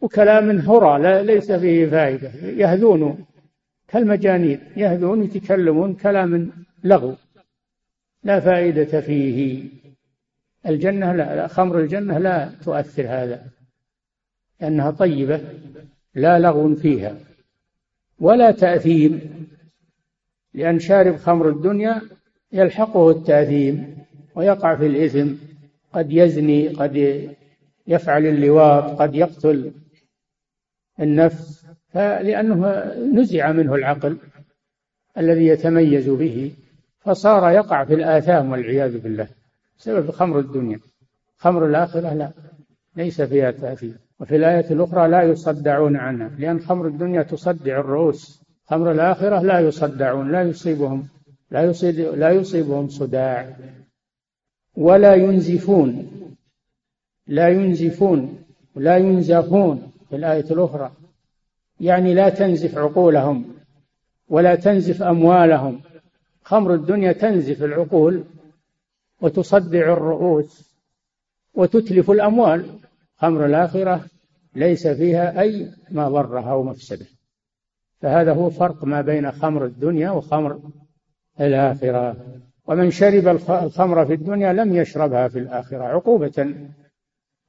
[0.00, 2.28] وكلام هرى لا ليس فيه فائدة.
[2.34, 3.26] يهذون
[3.88, 6.52] كالمجانين يهذون يتكلمون كلام
[6.84, 7.14] لغو
[8.22, 9.68] لا فائدة فيه.
[10.66, 13.53] الجنة لا خمر الجنة لا تؤثر هذا.
[14.60, 15.40] لأنها طيبة
[16.14, 17.16] لا لغو فيها.
[18.18, 19.20] ولا تأثيم
[20.54, 22.02] لأن شارب خمر الدنيا
[22.52, 23.98] يلحقه التأثيم
[24.34, 25.32] ويقع في الإثم
[25.92, 26.96] قد يزني قد
[27.86, 29.72] يفعل اللواط قد يقتل
[31.00, 31.66] النفس.
[31.94, 34.18] لأنه نزع منه العقل
[35.18, 36.52] الذي يتميز به
[37.00, 39.28] فصار يقع في الآثام والعياذ بالله
[39.78, 40.80] بسبب خمر الدنيا.
[41.36, 42.30] خمر الآخرة لا
[42.96, 48.92] ليس فيها تأثير وفي الآية الأخرى لا يصدعون عنها لأن خمر الدنيا تصدع الرؤوس خمر
[48.92, 51.08] الآخرة لا يصدعون لا يصيبهم
[51.50, 53.56] لا يصيب لا يصيبهم صداع
[54.76, 56.10] ولا ينزفون
[57.26, 60.92] لا ينزفون ولا ينزفون في الآية الأخرى.
[61.80, 63.54] يعني لا تنزف عقولهم
[64.28, 65.80] ولا تنزف أموالهم.
[66.42, 68.24] خمر الدنيا تنزف العقول
[69.20, 70.74] وتصدع الرؤوس
[71.54, 72.80] وتتلف الأموال.
[73.24, 74.04] خمر الآخرة
[74.54, 77.06] ليس فيها أي مضرة أو مفسدة.
[78.00, 80.60] فهذا هو فرق ما بين خمر الدنيا وخمر
[81.40, 82.16] الآخرة.
[82.66, 86.54] ومن شرب الخمر في الدنيا لم يشربها في الآخرة عقوبة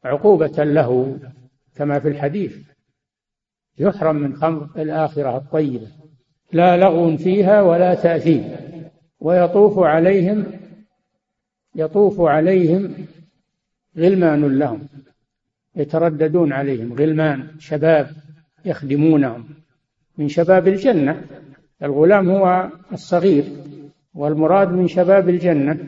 [0.04, 1.20] عقوبة له
[1.76, 2.58] كما في الحديث.
[3.78, 5.88] يحرم من خمر الآخرة الطيبة
[6.52, 8.56] لا لغو فيها ولا تأثيم.
[9.20, 10.46] ويطوف عليهم
[11.76, 13.08] يطوف عليهم
[13.98, 14.88] غلمان لهم.
[15.76, 18.10] يترددون عليهم غلمان شباب
[18.66, 19.46] يخدمونهم.
[20.18, 21.22] من شباب الجنة
[21.84, 23.44] الغلام هو الصغير
[24.14, 25.80] والمراد من شباب الجنة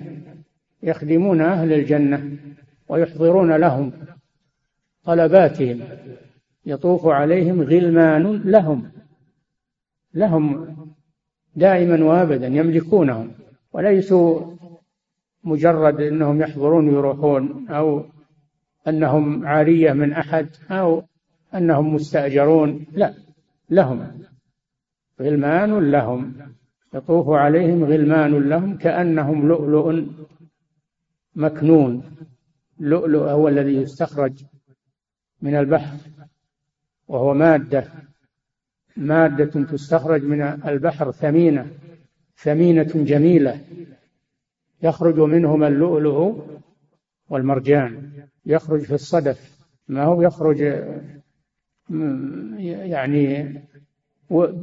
[0.84, 2.38] يخدمون أهل الجنة
[2.90, 3.92] ويحضرون لهم
[5.06, 5.80] طلباتهم.
[6.66, 8.92] يطوف عليهم غلمان لهم
[10.14, 10.76] لهم
[11.56, 13.32] دائما وابدا يملكونهم.
[13.74, 14.58] وليسوا
[15.44, 18.06] مجرد أنهم يحضرون ويروحون أو
[18.88, 21.04] أنهم عارية من أحد أو
[21.56, 23.14] أنهم مستأجرون لا
[23.70, 24.22] لهم
[25.22, 26.34] غلمان لهم
[26.94, 30.06] يطوف عليهم غلمان لهم كأنهم لؤلؤ
[31.36, 32.04] مكنون
[32.80, 34.44] اللؤلؤ هو الذي يستخرج
[35.42, 35.98] من البحر
[37.08, 37.84] وهو مادة
[38.98, 41.72] مادة تستخرج من البحر ثمينة
[42.38, 43.62] ثمينة جميلة
[44.84, 46.36] يخرج منهما اللؤلؤ
[47.30, 48.12] والمرجان
[48.46, 49.58] يخرج في الصدف.
[49.88, 50.62] ما هو يخرج
[52.70, 53.54] يعني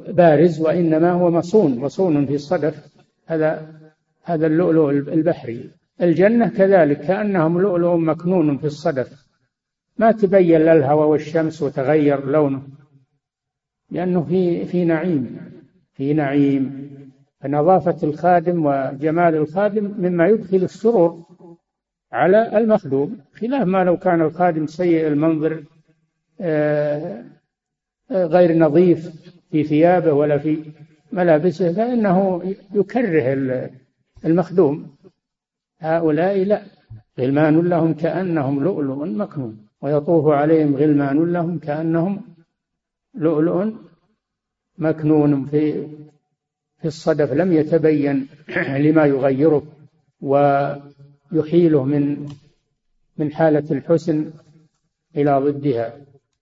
[0.09, 2.95] بارز وإنما هو مصون مصون في الصدف.
[3.27, 3.81] هذا
[4.23, 5.71] هذا اللؤلؤ البحري.
[6.03, 9.27] الجنة كذلك كأنهم لؤلؤ مكنون في الصدف.
[9.99, 12.63] ما تبين لا والشمس وتغير لونه
[13.91, 15.39] لأنه في في نعيم
[15.93, 16.91] في نعيم.
[17.41, 21.25] فنظافة الخادم وجمال الخادم مما يدخل السرور.
[22.15, 25.65] على المخدوم خلاف ما لو كان الخادم سيء المنظر
[26.41, 27.25] آه،
[28.11, 30.73] آه، غير نظيف في ثيابه ولا في
[31.13, 32.43] ملابسه فإنه
[32.75, 33.71] يكره
[34.25, 34.97] المخدوم.
[35.79, 36.63] هؤلاء لا
[37.19, 42.23] غلمان لهم كأنهم لؤلؤ مكنون ويطوف عليهم غلمان لهم كأنهم
[43.15, 43.73] لؤلؤ
[44.79, 45.87] مكنون في
[46.79, 48.29] في الصدف لم يتبين
[48.85, 49.63] لما يغيره
[51.35, 52.29] ويحيله من
[53.17, 54.31] من حالة الحسن
[55.17, 55.97] إلى ضدها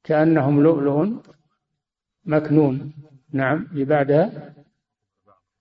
[0.04, 1.08] كأنهم لؤلؤ
[2.24, 2.92] مكنون.
[3.32, 4.54] نعم لبعدها.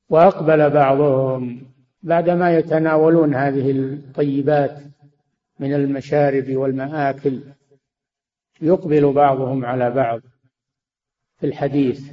[0.10, 1.62] وأقبل بعضهم
[2.04, 4.80] بعدما يتناولون هذه الطيبات
[5.60, 7.41] من المشارب والمآكل.
[8.62, 10.22] يقبل بعضهم على بعض
[11.39, 12.12] في الحديث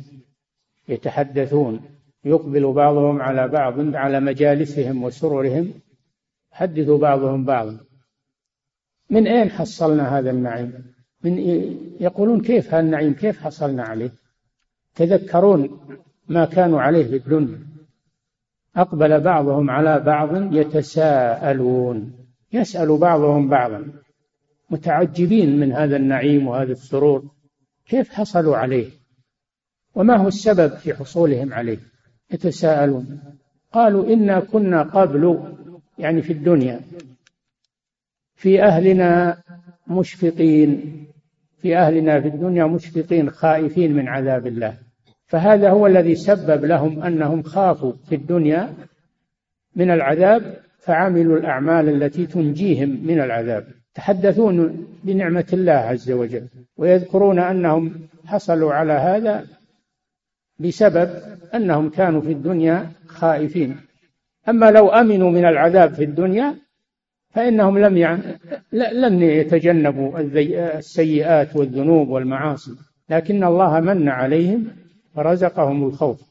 [0.89, 1.81] يتحدثون.
[2.25, 5.73] يقبل بعضهم على بعض على مجالسهم وسررهم
[6.51, 7.79] حدث بعضهم بعضا.
[9.11, 11.39] من أين حصلنا هذا النعيم؟ من
[12.01, 14.11] يقولون كيف هذا النعيم؟ كيف حصلنا عليه؟
[14.95, 15.81] تذكرون
[16.29, 17.59] ما كانوا عليه في الدنيا.
[18.77, 22.13] أقبل بعضهم على بعض يتساءلون
[22.53, 23.93] يسأل بعضهم بعضا.
[24.71, 27.31] متعجبين من هذا النعيم وهذا السرور.
[27.87, 28.91] كيف حصلوا عليه؟
[29.95, 31.79] وما هو السبب في حصولهم عليه؟
[32.31, 33.21] يتساءلون.
[33.73, 35.55] قالوا إنا كنا قبل
[35.99, 36.81] يعني في الدنيا.
[38.35, 39.43] في أهلنا
[39.87, 40.95] مشفقين
[41.57, 44.79] في أهلنا في الدنيا مشفقين خائفين من عذاب الله.
[45.27, 48.75] فهذا هو الذي سبب لهم أنهم خافوا في الدنيا
[49.77, 53.67] من العذاب فعملوا الأعمال التي تنجيهم من العذاب.
[53.93, 59.47] يتحدثون بنعمة الله عز وجل ويذكرون أنهم حصلوا على هذا
[60.59, 61.11] بسبب
[61.55, 63.88] أنهم كانوا في الدنيا خائفين.
[64.49, 66.55] أما لو أمنوا من العذاب في الدنيا
[67.31, 68.23] فإنهم لم يعني
[68.73, 70.21] لم يتجنبوا
[70.79, 72.71] السيئات والذنوب والمعاصي.
[73.11, 74.67] لكن الله من عليهم
[75.15, 76.23] ورزقهم الخوف.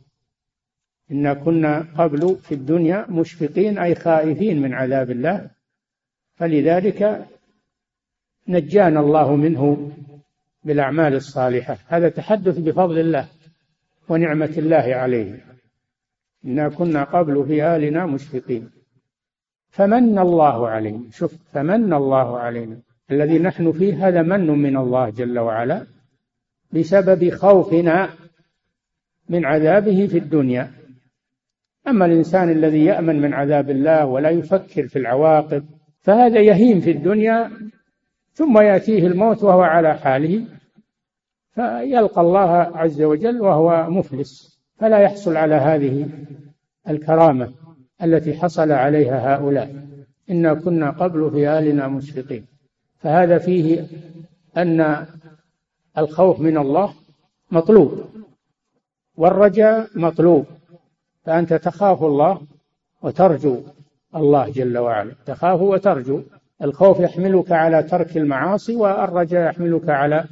[1.12, 5.50] إنا كنا قبل في الدنيا مشفقين أي خائفين من عذاب الله.
[6.36, 7.26] فلذلك
[8.48, 9.92] نجانا الله منه
[10.64, 11.78] بالأعمال الصالحة.
[11.88, 13.28] هذا تحدث بفضل الله
[14.10, 15.57] ونعمة الله عليه.
[16.48, 18.70] إنا كنا قبل في آلنا مشفقين.
[19.70, 22.78] فمن الله علينا؟ شوف فمن الله علينا.
[23.12, 25.88] الذي نحن فيه هذا من من الله جل وعلا؟
[26.72, 28.10] بسبب خوفنا
[29.30, 30.72] من عذابه في الدنيا.
[31.88, 35.66] أما الإنسان الذي يأمن من عذاب الله ولا يفكر في العواقب
[36.00, 37.52] فهذا يهيم في الدنيا
[38.34, 40.46] ثم يأتيه الموت وهو على حاله.
[41.52, 44.57] فيلقى الله عز وجل وهو مفلس.
[44.80, 46.10] فلا يحصل على هذه
[46.90, 47.54] الكرامة
[48.04, 49.88] التي حصل عليها هؤلاء.
[50.30, 52.46] إنا كنا قبل في آلنا مشفقين.
[53.00, 53.88] فهذا فيه
[54.58, 55.06] أن
[55.98, 56.94] الخوف من الله
[57.52, 58.06] مطلوب
[59.16, 60.46] والرجاء مطلوب.
[61.26, 62.42] فأنت تخاف الله
[63.02, 63.64] وترجو
[64.16, 65.12] الله جل وعلا.
[65.26, 66.22] تخاف وترجو.
[66.62, 70.26] الخوف يحملك على ترك المعاصي والرجاء يحملك على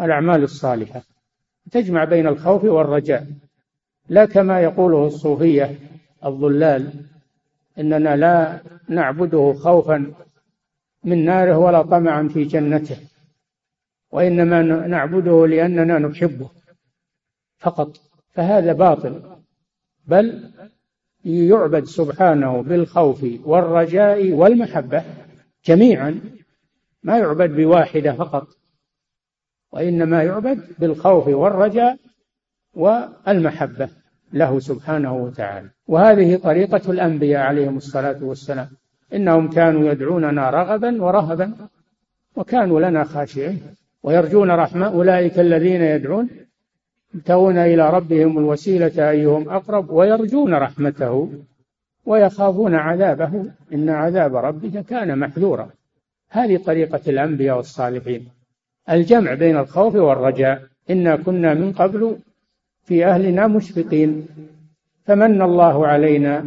[0.00, 1.02] الأعمال الصالحة.
[1.70, 3.26] تجمع بين الخوف والرجاء.
[4.12, 5.78] لا كما يقوله الصوفية
[6.24, 6.92] الضلال
[7.78, 10.14] إننا لا نعبده خوفا
[11.04, 12.96] من ناره ولا طمعا في جنته
[14.10, 16.50] وإنما نعبده لأننا نحبه
[17.58, 17.96] فقط
[18.30, 19.22] فهذا باطل
[20.06, 20.50] بل
[21.24, 25.04] يعبد سبحانه بالخوف والرجاء والمحبة
[25.64, 26.20] جميعا
[27.02, 28.48] ما يعبد بواحدة فقط
[29.72, 31.98] وإنما يعبد بالخوف والرجاء
[32.74, 34.01] والمحبة.
[34.32, 35.68] له سبحانه وتعالى.
[35.88, 38.68] وهذه طريقة الأنبياء عليهم الصلاة والسلام.
[39.14, 41.52] إنهم كانوا يدعوننا رغبا ورهبا
[42.36, 43.60] وكانوا لنا خاشعين
[44.02, 44.86] ويرجون رحمة.
[44.86, 46.28] أولئك الذين يدعون
[47.14, 51.32] يبتغون إلى ربهم الوسيلة أيهم أقرب ويرجون رحمته
[52.06, 53.44] ويخافون عذابه.
[53.72, 55.70] إن عذاب ربك كان محذورا.
[56.30, 58.28] هذه طريقة الأنبياء والصالحين.
[58.90, 60.62] الجمع بين الخوف والرجاء.
[60.90, 62.16] إنا كنا من قبل
[62.84, 64.26] في أهلنا مشفقين.
[65.04, 66.44] فمن الله علينا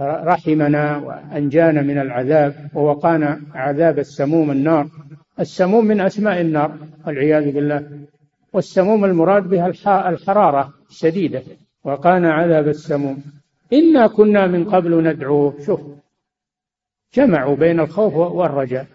[0.00, 4.88] رحمنا وأنجانا من العذاب ووقانا عذاب السموم النار.
[5.40, 6.72] السموم من أسماء النار
[7.06, 7.88] والعياذ بالله.
[8.52, 9.66] والسموم المراد بها
[10.08, 11.42] الحرارة الشديدة.
[11.84, 13.22] وقانا عذاب السموم.
[13.72, 15.80] إنا كنا من قبل ندعوه شوف
[17.14, 18.86] جمعوا بين الخوف والرجاء.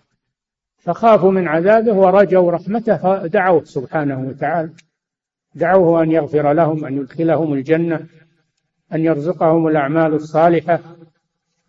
[0.78, 4.70] فخافوا من عذابه ورجوا رحمته فدعوه سبحانه وتعالى.
[5.56, 8.06] دعوه أن يغفر لهم أن يدخلهم الجنة
[8.94, 10.80] أن يرزقهم الأعمال الصالحة.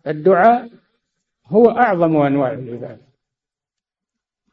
[0.07, 0.69] الدعاء
[1.47, 3.07] هو أعظم أنواع العبادة.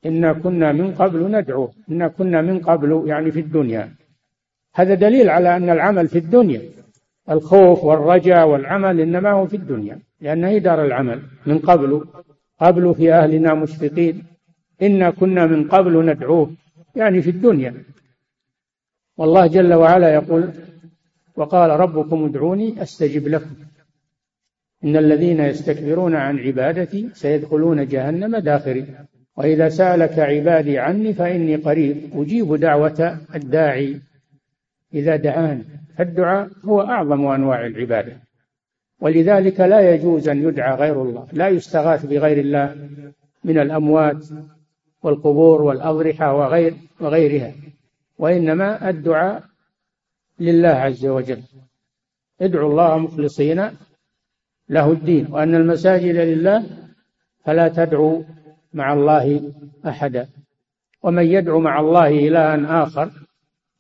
[0.06, 3.94] إنا كنا من قبل ندعوه إنا كنا من قبل يعني في الدنيا.
[4.74, 6.62] هذا دليل على أن العمل في الدنيا.
[7.30, 11.22] الخوف والرجاء والعمل إنما هو في الدنيا لأنه هي دار العمل.
[11.46, 12.04] من قبل
[12.60, 14.22] قبل في أهلنا مشفقين.
[14.82, 16.50] إنا كنا من قبل ندعوه
[16.96, 17.74] يعني في الدنيا.
[19.16, 20.50] والله جل وعلا يقول
[21.36, 23.54] وقال ربكم ادعوني أستجب لكم.
[24.84, 28.86] إن الذين يستكبرون عن عبادتي سيدخلون جهنم داخرين.
[29.36, 31.96] وإذا سألك عبادي عني فإني قريب.
[32.14, 34.00] أجيب دعوة الداعي.
[34.94, 35.64] إذا دعان
[35.96, 38.16] فالدعاء هو أعظم أنواع العبادة.
[39.00, 41.26] ولذلك لا يجوز أن يدعى غير الله.
[41.32, 42.88] لا يستغاث بغير الله
[43.44, 44.26] من الأموات
[45.02, 47.52] والقبور والأضرحة وغير وغيرها.
[48.18, 49.44] وإنما الدعاء
[50.40, 51.42] لله عز وجل.
[52.40, 53.70] ادعوا الله مخلصين
[54.68, 56.66] له الدين وأن المساجد لله
[57.44, 58.22] فلا تدعوا
[58.72, 59.52] مع الله
[59.86, 60.28] أحدا.
[61.02, 63.10] ومن يدعو مع الله إلها آخر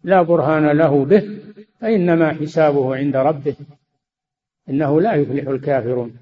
[0.04, 1.38] لا برهان له به
[1.80, 3.56] فإنما حسابه عند ربه.
[4.68, 6.16] إنه لا يفلح الكافرون.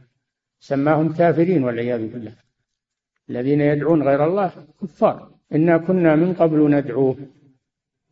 [0.61, 2.33] سماهم كافرين والعياذ بالله.
[3.31, 4.51] الذين يدعون غير الله
[4.83, 5.31] كفار.
[5.55, 7.17] إنا كنا من قبل ندعوه.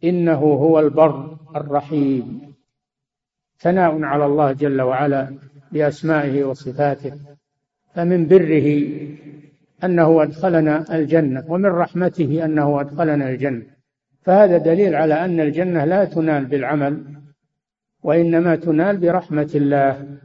[0.05, 2.55] إنه هو البر الرحيم.
[3.59, 5.39] ثناء على الله جل وعلا
[5.73, 7.13] بأسمائه وصفاته.
[7.95, 8.89] فمن بره
[9.85, 13.63] أنه أدخلنا الجنة ومن رحمته أنه أدخلنا الجنة.
[14.23, 17.05] فهذا دليل على أن الجنة لا تنال بالعمل
[18.03, 20.19] وإنما تنال برحمة الله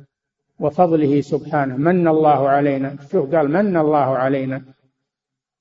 [0.60, 1.78] وفضله سبحانه.
[1.78, 4.62] من الله علينا؟ شوف قال من الله علينا؟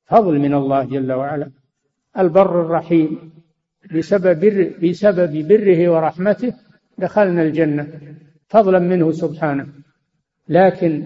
[0.06, 1.50] فضل من الله جل وعلا.
[2.18, 3.33] البر الرحيم.
[3.92, 6.52] بسبب بر بسبب بره ورحمته
[6.98, 7.88] دخلنا الجنة.
[8.48, 9.66] فضلا منه سبحانه.
[10.48, 11.04] لكن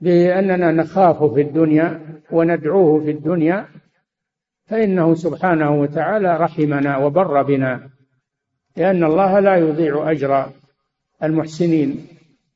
[0.00, 2.00] بأننا نخاف في الدنيا
[2.30, 3.66] وندعوه في الدنيا
[4.66, 7.90] فإنه سبحانه وتعالى رحمنا وبر بنا.
[8.76, 10.46] لأن الله لا يضيع أجر
[11.22, 12.06] المحسنين.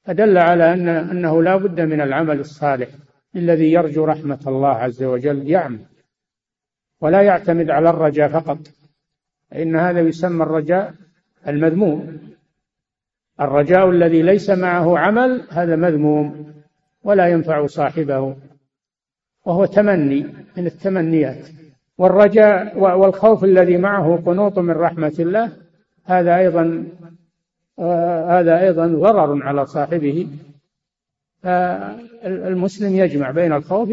[0.05, 2.89] فدل على أن أنه لا بد من العمل الصالح
[3.37, 5.79] الذي يرجو رحمة الله عز وجل يعمل.
[7.01, 8.59] ولا يعتمد على الرجاء فقط.
[9.51, 10.95] فإن هذا يسمى الرجاء
[11.49, 12.19] المذموم.
[13.41, 16.53] الرجاء الذي ليس معه عمل هذا مذموم
[17.05, 18.37] ولا ينفع صاحبه
[19.45, 20.27] وهو تمني
[20.57, 21.49] من التمنيات.
[21.99, 25.53] والرجاء والخوف الذي معه قنوط من رحمة الله
[26.05, 26.85] هذا أيضا
[27.79, 30.29] آه هذا أيضا ضرر على صاحبه.
[31.43, 33.91] فالمسلم يجمع بين الخوف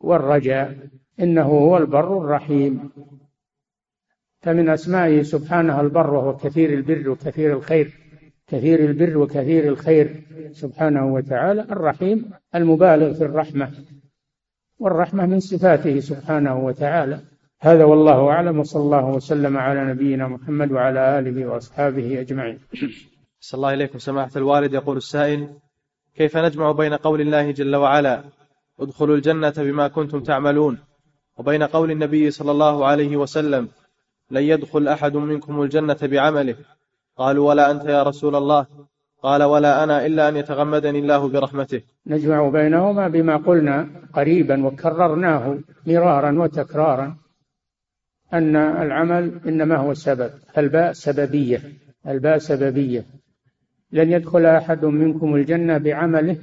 [0.00, 0.76] والرجاء
[1.20, 2.90] إنه هو البر الرحيم.
[4.44, 7.92] فمن أسمائه سبحانه البر وهو كثير البر وكثير الخير
[8.46, 13.70] كثير البر وكثير الخير سبحانه وتعالى الرحيم المبالغ في الرحمة
[14.78, 17.20] والرحمة من صفاته سبحانه وتعالى.
[17.60, 22.58] هذا والله أعلم وصلى الله وسلم على نبينا محمد وعلى آله وأصحابه أجمعين.
[23.40, 25.48] صلى الله إليكم سماحة الوالد يقول السائل
[26.14, 28.24] كيف نجمع بين قول الله جل وعلا
[28.80, 30.78] ادخلوا الجنة بما كنتم تعملون
[31.38, 33.68] وبين قول النبي صلى الله عليه وسلم
[34.30, 36.56] لن يدخل أحد منكم الجنة بعمله.
[37.16, 38.66] قالوا ولا أنت يا رسول الله.
[39.22, 41.82] قال ولا أنا إلا أن يتغمدني الله برحمته.
[42.06, 47.16] نجمع بينهما بما قلنا قريبا وكررناه مرارا وتكرارا
[48.32, 51.62] أن العمل إنما هو سبب الباء سببية
[52.08, 53.06] الباء سببية.
[53.92, 56.38] لن يدخل أحد منكم الجنة بعمله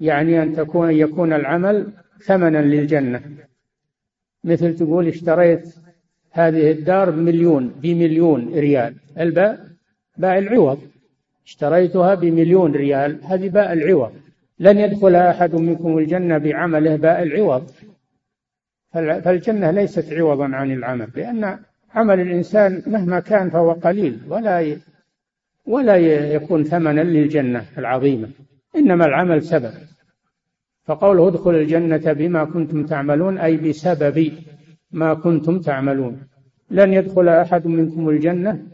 [0.00, 3.22] يعني أن تكون يكون العمل ثمنا للجنة.
[4.44, 5.74] مثل تقول اشتريت
[6.36, 8.94] هذه الدار بمليون بمليون ريال.
[9.20, 9.66] الباء
[10.16, 10.78] باء العوض.
[11.46, 13.18] اشتريتها بمليون ريال.
[13.24, 14.12] هذه باء العوض.
[14.58, 17.70] لن يدخل أحد منكم الجنة بعمله باء العوض.
[18.92, 21.58] فالجنة ليست عوضا عن العمل لأن
[21.94, 24.76] عمل الإنسان مهما كان فهو قليل ولا
[25.66, 25.96] ولا
[26.36, 28.28] يكون ثمنا للجنة العظيمة.
[28.76, 29.72] إنما العمل سبب.
[30.84, 34.32] فقوله ادخل الجنة بما كنتم تعملون أي بسبب
[34.90, 36.28] ما كنتم تعملون.
[36.70, 38.66] لن يدخل أحد منكم الجنة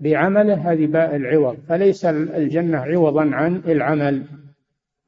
[0.00, 1.56] بعمله هذه باء العوض.
[1.68, 4.26] فليس الجنة عوضا عن العمل.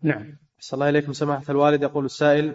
[0.03, 0.25] نعم.
[0.59, 1.83] صلى الله إليكم سماحة الوالد.
[1.83, 2.55] يقول السائل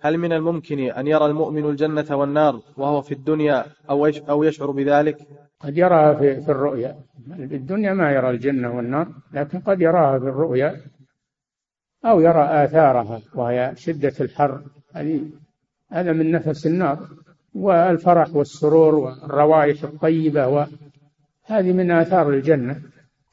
[0.00, 5.16] هل من الممكن أن يرى المؤمن الجنة والنار وهو في الدنيا أو أو يشعر بذلك؟
[5.60, 6.96] قد يراها في, في الرؤيا.
[7.26, 10.80] في الدنيا ما يرى الجنة والنار لكن قد يراها في الرؤيا
[12.04, 14.62] أو يرى آثارها وهي شدة الحر.
[15.90, 17.08] هذا من نفس النار.
[17.54, 22.82] والفرح والسرور والروائح الطيبة وهذه من آثار الجنة.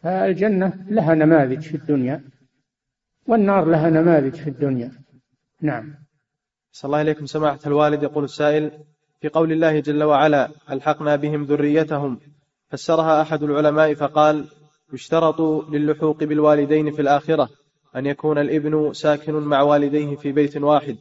[0.03, 2.23] فالجنة لها نماذج في الدنيا
[3.27, 4.91] والنار لها نماذج في الدنيا.
[5.61, 5.95] نعم.
[6.71, 8.71] صلى الله إليكم سماحة الوالد يقول السائل
[9.21, 12.19] في قول الله جل وعلا ألحقنا بهم ذريتهم
[12.69, 14.45] فسرها أحد العلماء فقال
[14.93, 17.49] يشترط للحوق بالوالدين في الآخرة
[17.95, 20.97] أن يكون الإبن ساكن مع والديه في بيت واحد.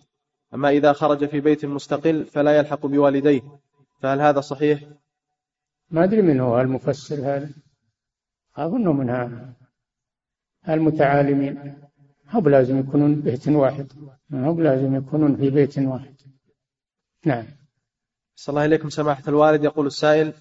[0.56, 3.40] أما إذا خرج في بيت مستقل فلا يلحق بوالديه
[4.00, 4.80] فهل هذا صحيح؟
[5.90, 7.50] ما أدري من هو المفسر هذا؟
[8.56, 9.10] أظنه من
[10.68, 11.74] المتعالمين
[12.30, 13.92] هو بلازم يكونون بيت واحد؟
[14.32, 16.14] هو بلازم يكونون في بيت واحد.
[17.24, 17.44] نعم.
[18.34, 19.64] صلى الله إليكم سماحة الوالد.
[19.64, 20.32] يقول السائل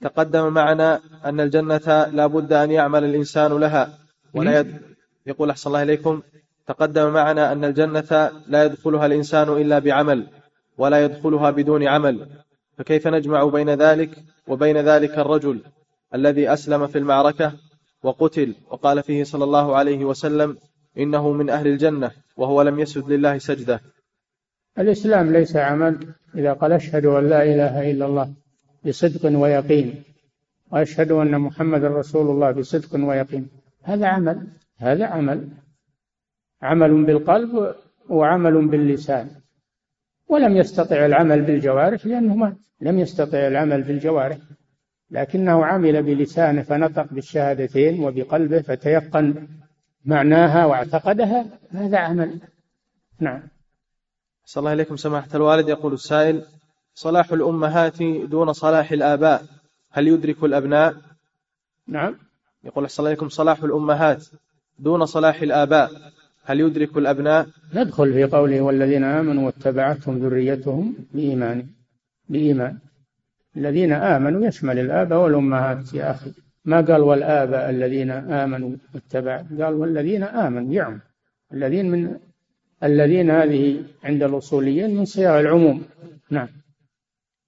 [0.00, 3.98] تقدم معنا أن الجنة لا بد أن يعمل الإنسان لها
[4.34, 4.80] ولا يد...
[5.26, 6.22] يقول أحسن الله إليكم
[6.66, 10.26] تقدم معنا أن الجنة لا يدخلها الإنسان إلا بعمل
[10.78, 12.28] ولا يدخلها بدون عمل.
[12.78, 14.10] فكيف نجمع بين ذلك
[14.48, 15.60] وبين ذلك الرجل
[16.14, 17.52] الذي أسلم في المعركة
[18.02, 20.56] وقتل وقال فيه صلى الله عليه وسلم
[20.98, 23.80] إنه من أهل الجنة وهو لم يسجد لله سجدة؟
[24.78, 28.34] الإسلام ليس عمل إذا قال أشهد أن لا إله إلا الله
[28.86, 30.02] بصدق ويقين
[30.72, 33.48] وأشهد أن محمد رسول الله بصدق ويقين.
[33.82, 34.46] هذا عمل
[34.78, 35.48] هذا عمل.
[36.64, 37.74] عمل بالقلب
[38.08, 39.30] وعمل باللسان.
[40.28, 42.56] ولم يستطع العمل بالجوارح لأنه مات.
[42.80, 44.38] لم يستطع العمل بالجوارح.
[45.10, 49.48] لكنه عمل بلسانه فنطق بالشهادتين وبقلبه فتيقن
[50.04, 51.46] معناها واعتقدها.
[51.70, 52.40] هذا عمل.
[53.20, 53.42] نعم.
[54.44, 55.68] صلى الله عليكم سماحة الوالد.
[55.68, 56.44] يقول السائل
[56.94, 59.42] صلاح الأمهات دون صلاح الآباء
[59.90, 60.94] هل يدرك الأبناء؟
[61.88, 62.14] نعم.
[62.64, 64.24] يقول صلى الله عليكم صلاح الأمهات
[64.78, 65.90] دون صلاح الآباء
[66.46, 71.66] هل يدرك الأبناء؟ ندخل في قوله والذين آمنوا واتبعتهم ذريتهم بإيمان
[72.28, 72.78] بإيمان.
[73.56, 76.30] الذين آمنوا يشمل الآباء والأمهات يا أخي.
[76.64, 81.00] ما قال والآباء الذين آمنوا واتبعوا قال والذين آمنوا يعم.
[81.52, 82.18] الذين من
[82.82, 85.82] الذين هذه عند الأصوليين من صيغ العموم.
[86.30, 86.48] نعم.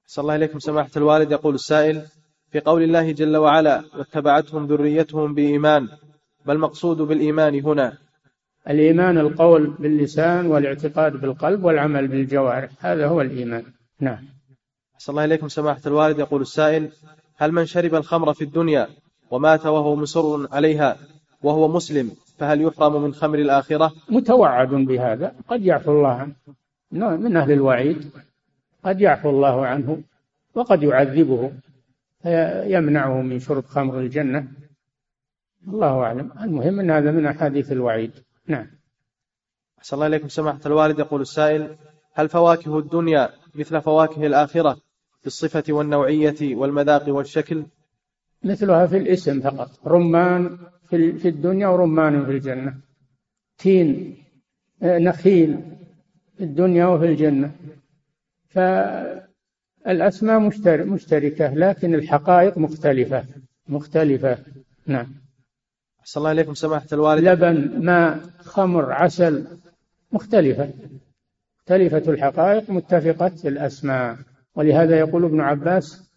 [0.07, 1.33] صلى الله عليكم سماحة الوالد.
[1.33, 2.03] يقول السائل
[2.51, 5.89] في قول الله جل وعلا واتبعتهم ذريتهم بإيمان
[6.47, 8.06] ما المقصود بالإيمان هنا؟
[8.69, 13.65] الإيمان القول باللسان والاعتقاد بالقلب والعمل بالجوارح هذا هو الإيمان.
[14.01, 14.25] نعم.
[14.99, 16.19] صلى الله عليكم سماحة الوالد.
[16.19, 16.89] يقول السائل
[17.37, 18.89] هل من شرب الخمر في الدنيا
[19.31, 20.97] ومات وهو مصر عليها
[21.43, 25.35] وهو مسلم فهل يحرم من خمر الآخرة؟ متوعد بهذا.
[25.49, 26.33] قد يعفو الله عنه.
[27.17, 28.11] من أهل الوعيد.
[28.85, 30.03] قد يعفو الله عنه
[30.55, 31.53] وقد يعذبه
[32.23, 34.49] فيمنعه من شرب خمر الجنة.
[35.69, 36.31] الله أعلم.
[36.41, 38.13] المهم أن هذا من أحاديث الوعيد.
[38.47, 38.67] نعم.
[39.79, 40.29] أحسن الله إليكم.
[40.29, 41.77] سماحة الوالد يقول السائل
[42.15, 44.77] هل فواكه الدنيا مثل فواكه الآخرة
[45.21, 47.65] في الصفة والنوعية والمذاق والشكل؟
[48.45, 49.71] مثلها في الاسم فقط.
[49.87, 50.59] رمان
[50.91, 52.75] في الدنيا ورمان في الجنة.
[53.59, 54.17] تين
[54.83, 55.61] آه، نخيل
[56.37, 57.53] في الدنيا وفي الجنة.
[58.49, 60.39] فالأسماء
[60.85, 63.25] مشتركة لكن الحقائق مختلفة.
[63.69, 64.39] مختلفة.
[64.87, 65.26] نعم.
[66.07, 67.25] أحسن الله إليكم سماحة الوالد.
[67.29, 69.47] لبن ماء خمر عسل
[70.13, 70.71] مختلفة.
[71.61, 74.17] مختلفة الحقائق متفقة الأسماء.
[74.55, 76.11] ولهذا يقول ابن عباس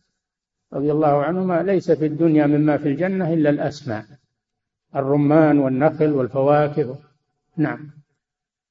[0.74, 4.06] رضي الله عنهما ليس في الدنيا مما في الجنة إلا الأسماء.
[4.96, 6.98] الرمان والنخل والفواكه.
[7.58, 7.92] نعم.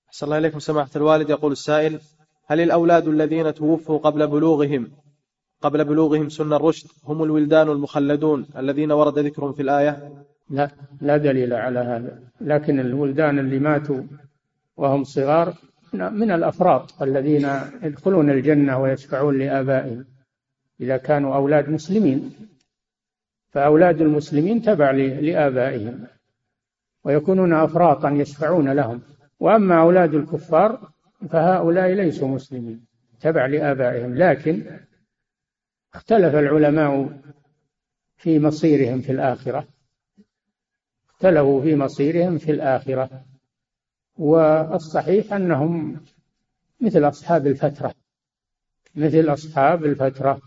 [0.08, 1.30] أحسن الله إليكم سماحة الوالد.
[1.30, 2.00] يقول السائل
[2.46, 4.90] هل الأولاد الذين توفوا قبل بلوغهم
[5.62, 10.70] قبل بلوغهم سن الرشد هم الولدان المخلدون الذين ورد ذكرهم في الآية؟ لا
[11.00, 12.20] لا دليل على هذا.
[12.40, 14.02] لكن الولدان اللي ماتوا
[14.76, 15.54] وهم صغار
[15.92, 17.48] من الأفراط الذين
[17.82, 20.04] يدخلون الجنة ويشفعون لآبائهم.
[20.80, 22.34] إذا كانوا أولاد مسلمين
[23.50, 26.06] فأولاد المسلمين تبع لآبائهم
[27.04, 29.00] ويكونون أفراطا يشفعون لهم.
[29.40, 30.90] وأما أولاد الكفار
[31.30, 32.84] فهؤلاء ليسوا مسلمين
[33.20, 34.14] تبع لآبائهم.
[34.14, 34.64] لكن
[35.94, 37.20] اختلف العلماء
[38.16, 39.77] في مصيرهم في الآخرة.
[41.18, 43.10] اختلفوا في مصيرهم في الآخرة.
[44.16, 46.00] والصحيح أنهم
[46.80, 47.94] مثل أصحاب الفترة
[48.94, 50.40] مثل أصحاب الفترة.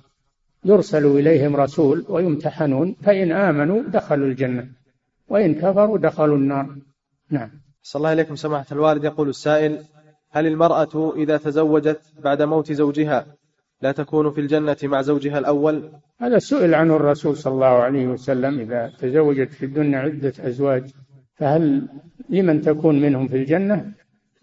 [0.65, 4.69] يرسل إليهم رسول ويمتحنون فإن آمنوا دخلوا الجنة
[5.27, 6.75] وإن كفروا دخلوا النار.
[7.29, 7.51] نعم.
[7.83, 9.03] صلى الله عليكم سماحة الوالد.
[9.03, 9.85] يقول السائل
[10.29, 13.25] هل المرأة إذا تزوجت بعد موت زوجها
[13.81, 18.59] لا تكون في الجنة مع زوجها الأول؟ هذا سئل عنه الرسول صلى الله عليه وسلم
[18.59, 20.91] إذا تزوجت في الدنيا عدة أزواج
[21.35, 21.87] فهل
[22.29, 23.91] لمن تكون منهم في الجنة؟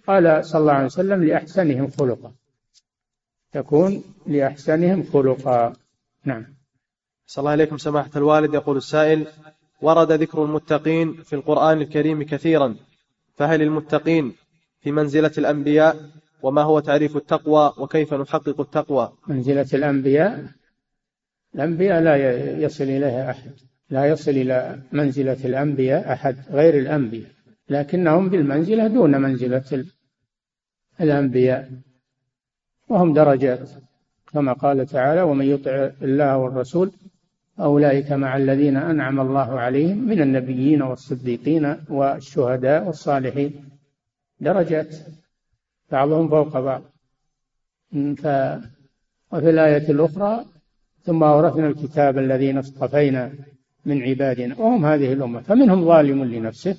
[0.07, 2.33] قال صلى الله عليه وسلم لأحسنهم خلقا.
[3.53, 5.73] تكون لأحسنهم خلقا.
[6.25, 6.47] نعم.
[7.27, 8.55] صلى الله عليكم سماحة الوالد.
[8.55, 9.27] يقول السائل
[9.83, 12.77] ورد ذكر المتقين في القرآن الكريم كثيرا
[13.37, 14.35] فهل المتقين
[14.81, 16.11] في منزلة الأنبياء
[16.43, 19.13] وما هو تعريف التقوى وكيف نحقق التقوى.
[19.29, 20.45] منزلة الأنبياء
[21.55, 22.17] الأنبياء لا
[22.59, 23.51] يصل إليها أحد.
[23.91, 27.31] لا يصل إلى منزلة الأنبياء أحد غير الأنبياء.
[27.69, 29.85] لكنهم بالمنزلة دون منزلة
[31.01, 31.71] الأنبياء.
[32.89, 33.71] وهم درجات.
[34.33, 36.93] كما قال تعالى ومن يطع الله والرسول
[37.61, 43.69] أولئك مع الذين أنعم الله عليهم من النبيين والصديقين والشهداء والصالحين.
[44.41, 44.97] درجات.
[45.91, 46.83] بعضهم فوق بعض.
[47.93, 48.27] ف
[49.33, 50.45] وفي الآية الأخرى
[51.03, 53.33] ثم أورثنا الكتاب الذين اصطفينا
[53.85, 54.61] من عبادنا.
[54.61, 55.41] وهم هذه الأمة.
[55.41, 56.77] فمنهم ظالم لنفسه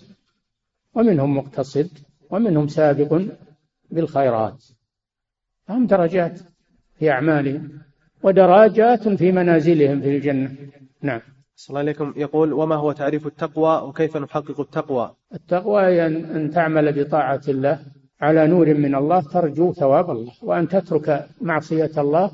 [0.94, 1.90] ومنهم مقتصد
[2.30, 3.22] ومنهم سابق
[3.92, 4.66] بالخيرات.
[5.70, 6.40] هم درجات
[7.00, 7.82] في أعمالهم
[8.24, 10.56] ودرجات في منازلهم في الجنة.
[11.02, 11.22] نعم.
[11.56, 12.14] صلى الله عليكم.
[12.16, 17.80] يقول وما هو تعريف التقوى وكيف نحقق التقوى؟ التقوى هي أن تعمل بطاعة الله
[18.22, 22.32] على نور من الله ترجو ثواب الله وأن تترك معصية الله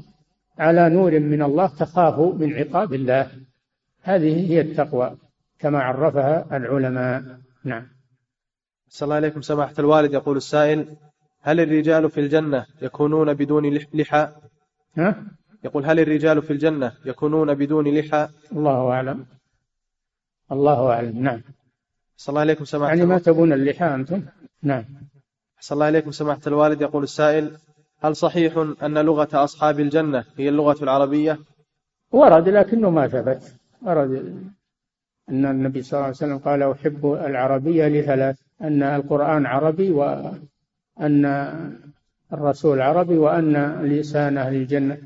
[0.58, 3.32] على نور من الله تخاف من عقاب الله.
[4.02, 5.18] هذه هي التقوى
[5.60, 7.40] كما عرفها العلماء.
[7.64, 7.88] نعم.
[8.90, 10.14] صلى الله عليكم سماحة الوالد.
[10.14, 10.98] يقول السائل
[11.42, 14.32] هل الرجال في الجنة يكونون بدون لحى؟
[14.98, 15.24] ها؟
[15.64, 19.26] يقول هل الرجال في الجنة يكونون بدون لحى؟ الله أعلم.
[20.52, 21.24] الله أعلم.
[21.24, 21.42] نعم.
[22.18, 24.22] صلى الله عليكم سماحة يعني ما تبون اللحى أنتم؟
[24.64, 24.86] نعم.
[25.66, 26.82] صلى الله عليكم سماحة الوالد.
[26.82, 27.58] يقول السائل
[28.00, 31.40] هل صحيح أن لغة أصحاب الجنة هي اللغة العربية؟
[32.12, 33.56] ورد لكنه ما ثبت.
[33.82, 34.12] ورد
[35.30, 41.26] أن النبي صلى الله عليه وسلم قال أحب العربية لثلاث أن القرآن عربي وأن
[42.34, 44.98] الرسول عربي وأن لسان أهل الجنة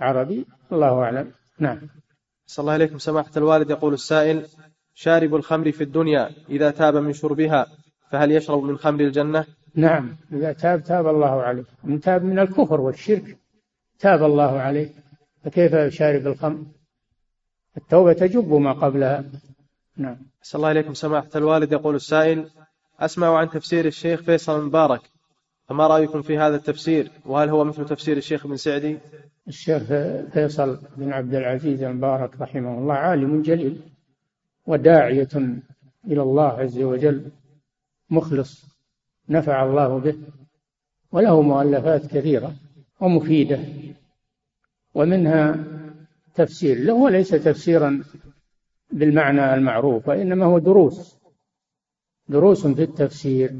[0.00, 0.46] عربي.
[0.72, 1.30] الله أعلم.
[1.58, 1.78] نعم.
[2.46, 3.70] صلى الله عليكم سماحة الوالد.
[3.70, 4.46] يقول السائل
[4.94, 7.66] شارب الخمر في الدنيا إذا تاب من شربها
[8.10, 9.44] فهل يشرب من خمر الجنة؟
[9.74, 10.16] نعم.
[10.32, 11.64] إذا تاب تاب الله عليه.
[11.84, 13.38] من تاب من الكفر والشرك
[13.98, 14.90] تاب الله عليه.
[15.44, 16.64] فكيف شارب الخمر؟
[17.76, 19.24] التوبة تجب ما قبلها.
[19.96, 20.16] نعم.
[20.42, 22.50] صلى الله عليكم سماحة الوالد يقول السائل
[23.00, 25.00] أسمع عن تفسير الشيخ فيصل المبارك
[25.68, 28.98] فما رأيكم في هذا التفسير؟ وهل هو مثل تفسير الشيخ بن سعدي؟
[29.48, 29.82] الشيخ
[30.32, 33.80] فيصل بن عبد العزيز المبارك رحمه الله عالم جليل
[34.66, 35.28] وداعية
[36.06, 37.30] إلى الله عز وجل
[38.10, 38.73] مخلص.
[39.28, 40.16] نفع الله به
[41.12, 42.54] وله مؤلفات كثيرة
[43.00, 43.58] ومفيدة
[44.94, 45.64] ومنها
[46.34, 48.02] تفسير له وليس تفسيرا
[48.92, 51.18] بالمعنى المعروف وإنما هو دروس
[52.28, 53.54] دروس في التفسير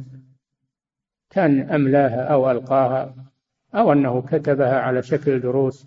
[1.30, 3.14] كان أملاها أو ألقاها
[3.74, 5.86] أو أنه كتبها على شكل دروس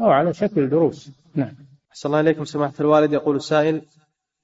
[0.00, 1.10] أو على شكل دروس.
[1.34, 1.54] نعم.
[1.90, 3.12] أحسن الله إليكم سماحة الوالد.
[3.12, 3.82] يقول السائل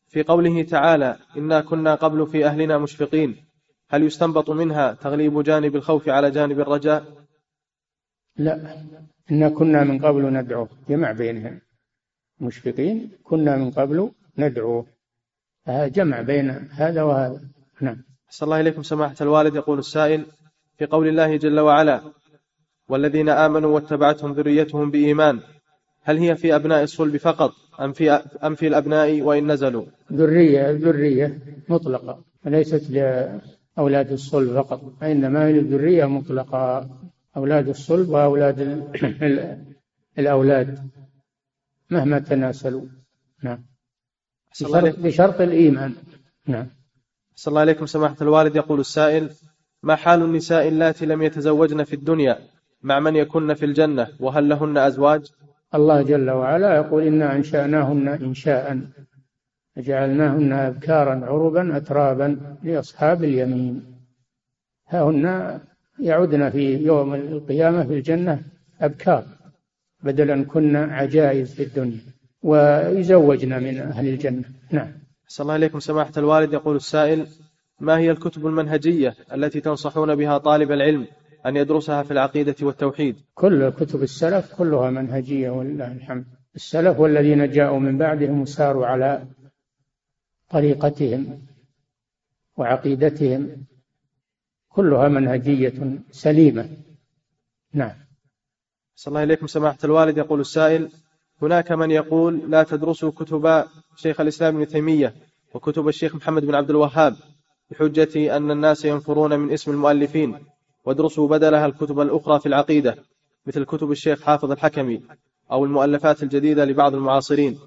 [0.08, 3.45] في قوله تعالى إنا كنا قبل في أهلنا مشفقين.
[3.88, 7.04] هل يستنبط منها تغليب جانب الخوف على جانب الرجاء؟
[8.36, 8.84] لا.
[9.30, 11.60] إنا كنا من قبل ندعوه جمع بينهم.
[12.40, 13.10] مشفقين.
[13.24, 14.86] كنا من قبل ندعوه
[15.68, 17.40] جمع بين هذا وهذا.
[17.80, 18.04] نعم.
[18.30, 19.54] صلى الله إليكم سماحة الوالد.
[19.54, 20.26] يقول السائل
[20.78, 22.00] في قول الله جل وعلا
[22.88, 25.40] والذين آمنوا واتبعتهم ذريتهم بإيمان.
[26.02, 28.10] هل هي في أبناء الصلب فقط أم في
[28.44, 32.24] أم في الأبناء وإن نزلوا؟ ذرية ذرية مطلقة.
[32.44, 32.90] ليست
[33.76, 36.90] لأولاد الصلب فقط إنما هي الذرية مطلقة
[37.36, 38.88] أولاد الصلب وأولاد
[40.18, 40.90] الأولاد
[41.90, 42.86] مهما تناسلوا.
[43.42, 43.64] نعم.
[44.60, 45.94] بشرط, بشرط الإيمان.
[46.46, 46.66] نعم.
[47.34, 48.56] صلى الله عليكم سماحة الوالد.
[48.56, 49.30] يقول السائل
[49.82, 52.38] ما حال النساء اللاتي لم يتزوجن في الدنيا
[52.82, 55.26] مع من يكن في الجنة؟ وهل لهن أزواج؟
[55.74, 58.80] الله جل وعلا يقول إنا أنشأناهن إنشاء.
[59.78, 63.84] جعلناهن أبكارا عربا أترابا لأصحاب اليمين.
[64.88, 65.58] هن
[66.00, 68.42] يعدن في يوم القيامة في الجنة
[68.80, 69.24] أبكار
[70.02, 72.00] بدلا كنا عجائز في الدنيا.
[72.42, 74.44] ويزوجنا من أهل الجنة.
[74.70, 74.88] نعم.
[75.28, 76.52] صلى الله عليكم سماحة الوالد.
[76.52, 77.26] يقول السائل
[77.80, 81.06] ما هي الكتب المنهجية التي تنصحون بها طالب العلم
[81.46, 86.24] أن يدرسها في العقيدة والتوحيد؟ كل كتب السلف كلها منهجية ولله الحمد.
[86.54, 89.22] السلف والذين جاءوا من بعدهم ساروا على
[90.50, 91.42] طريقتهم
[92.56, 93.66] وعقيدتهم
[94.68, 96.68] كلها منهجية سليمة.
[97.72, 97.92] نعم.
[98.94, 100.90] صلى الله إليكم سماحة الوالد يقول السائل
[101.42, 103.64] هناك من يقول لا تدرسوا كتب
[103.96, 105.14] شيخ الإسلام ابن تيمية
[105.54, 107.16] وكتب الشيخ محمد بن عبد الوهاب
[107.70, 110.38] بحجة أن الناس ينفرون من اسم المؤلفين
[110.84, 112.96] وادرسوا بدلها الكتب الأخرى في العقيدة
[113.46, 115.02] مثل كتب الشيخ حافظ الحكمي
[115.52, 117.58] أو المؤلفات الجديدة لبعض المعاصرين.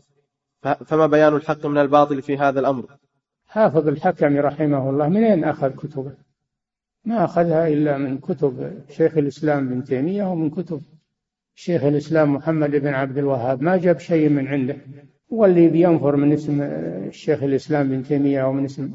[0.62, 2.86] فما بيان الحق من الباطل في هذا الأمر؟
[3.48, 6.12] حافظ الحكمي رحمه الله من أين أخذ كتبه؟
[7.06, 10.82] ما أخذها إلا من كتب شيخ الإسلام بن تيمية ومن كتب
[11.56, 13.62] شيخ الإسلام محمد بن عبد الوهاب.
[13.62, 14.76] ما جاب شيء من عنده؟
[15.30, 18.92] واللي بينفر من اسم الشيخ الإسلام بن تيمية أو من اسم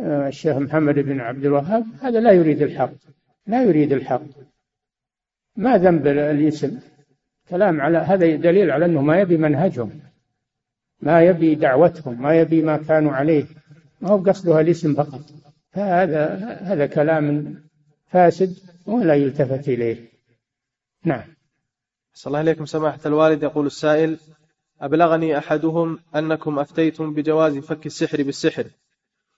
[0.00, 1.84] آه، الشيخ محمد بن عبد الوهاب.
[2.00, 2.92] هذا لا يريد الحق
[3.46, 4.22] لا يريد الحق.
[5.56, 6.78] ما ذنب الاسم؟
[7.48, 9.90] كلام على هذا دليل على أنه ما يبي منهجهم.
[11.00, 13.44] ما يبي دعوتهم ما يبي ما كانوا عليه.
[14.00, 15.20] ما هو قصدها الاسم فقط.
[15.72, 17.54] فهذا هذا كلام
[18.06, 19.96] فاسد ولا يلتفت إليه.
[21.04, 21.24] نعم.
[22.14, 22.66] صلى الله عليكم.
[22.66, 24.18] سماحة الوالد يقول السائل
[24.80, 28.64] أبلغني أحدهم أنكم أفتيتم بجواز فك السحر بالسحر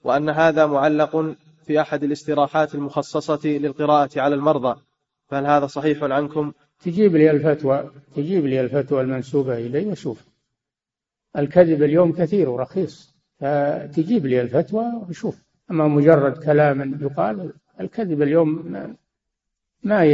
[0.05, 1.35] وأن هذا معلق
[1.67, 4.81] في أحد الاستراحات المخصصة للقراءة على المرضى.
[5.29, 6.53] فهل هذا صحيح عنكم؟
[6.85, 10.25] تجيب لي الفتوى تجيب لي الفتوى المنسوبة إلي وشوف
[11.39, 15.43] الكذب اليوم كثير ورخيص فتجيب لي الفتوى وشوف.
[15.71, 18.73] أما مجرد كلام يقال الكذب اليوم
[19.83, 20.05] ما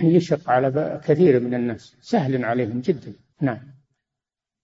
[0.00, 1.96] يشق على كثير من الناس.
[2.00, 3.12] سهل عليهم جدا.
[3.40, 3.60] نعم.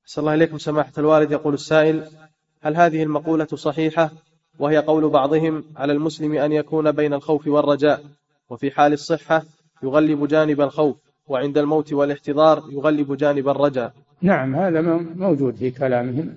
[0.05, 1.33] صلى الله عليكم سماحة الوالد.
[1.33, 2.09] يقول السائل
[2.63, 4.11] هل هذه المقولة صحيحة؟
[4.59, 8.05] وهي قول بعضهم على المسلم أن يكون بين الخوف والرجاء
[8.51, 9.43] وفي حال الصحة
[9.83, 11.10] يغلب جانب الخوف.
[11.31, 13.93] وعند الموت والاحتضار يغلب جانب الرجاء.
[14.23, 14.81] نعم هذا
[15.17, 16.37] موجود في كلامهم.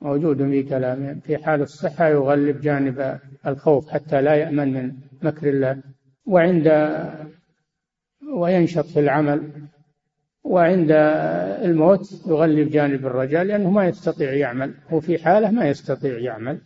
[0.00, 1.20] موجود في كلامهم.
[1.20, 5.82] في حال الصحة يغلب جانب الخوف حتى لا يأمن من مكر الله.
[6.26, 6.66] وعند
[8.36, 9.52] وينشط في العمل.
[10.44, 10.90] وعند
[11.62, 14.74] الموت يغلب جانب الرجاء لأنه ما يستطيع يعمل.
[14.90, 16.60] هو في حالة ما يستطيع يعمل.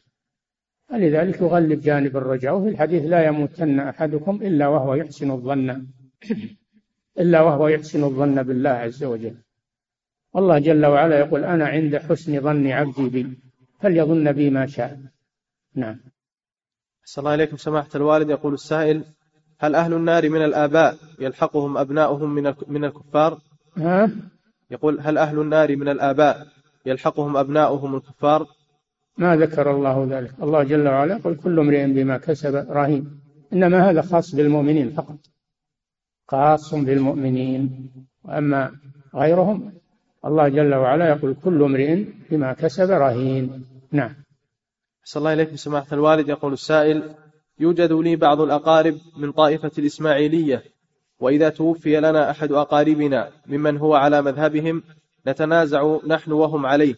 [0.89, 2.57] فلذلك يغلب جانب الرجاء.
[2.57, 5.87] وفي الحديث لا يموتن أحدكم إلا وهو يحسن الظن.
[7.19, 9.35] إلا وهو يحسن الظن بالله عز وجل.
[10.33, 13.39] والله جل وعلا يقول أنا عند حسن ظن عبدي بي
[13.81, 15.01] فليظن بي ما شاء.
[15.75, 16.01] نعم.
[17.05, 19.05] السلام عليكم سماحة الوالد يقول السائل
[19.59, 23.39] هل أهل النار من الآباء يلحقهم أبناؤهم من من الكفار؟
[23.77, 24.11] ها؟
[24.71, 26.47] يقول هل أهل النار من الآباء
[26.87, 28.47] يلحقهم أبناؤهم الكفار؟
[29.19, 30.35] ما ذكر الله ذلك.
[30.43, 33.21] الله جل وعلا يقول كل امرئ بما كسب رهين.
[33.53, 35.19] إنما هذا خاص بالمؤمنين فقط.
[36.33, 37.91] خاص بالمؤمنين.
[38.25, 38.73] وأما
[39.15, 39.73] غيرهم
[40.25, 43.65] الله جل وعلا يقول كل امرئ بما كسب رهين.
[43.93, 44.15] نعم.
[45.05, 46.29] صلى الله عليكم سماحة الوالد.
[46.29, 47.15] يقول السائل
[47.61, 50.63] يوجد لي بعض الأقارب من طائفة الإسماعيلية
[51.21, 54.83] وإذا توفي لنا أحد أقاربنا ممن هو على مذهبهم
[55.27, 56.95] نتنازع نحن وهم عليه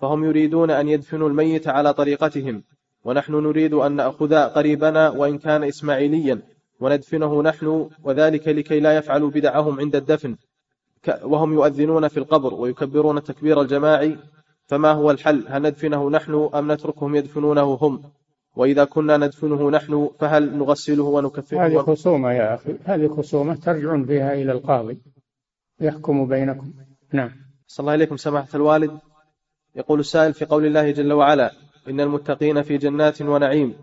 [0.00, 2.62] فهم يريدون أن يدفنوا الميت على طريقتهم
[3.04, 6.55] ونحن نريد أن نأخذ قريبنا وإن كان إسماعيليا.
[6.80, 10.36] وندفنه نحن وذلك لكي لا يفعلوا بدعهم عند الدفن
[11.22, 14.16] وهم يؤذنون في القبر ويكبرون التكبير الجماعي
[14.66, 18.02] فما هو الحل؟ هل ندفنه نحن أم نتركهم يدفنونه هم؟
[18.56, 24.34] وإذا كنا ندفنه نحن فهل نغسله ونكفره هذه خصومة يا أخي هذه خصومة ترجعون بها
[24.34, 24.98] إلى القاضي
[25.80, 26.72] يحكم بينكم.
[27.12, 27.30] نعم.
[27.66, 28.98] صلى الله عليكم سماحة الوالد.
[29.76, 31.52] يقول السائل في قول الله جل وعلا
[31.88, 33.74] إن المتقين في جنات ونعيم.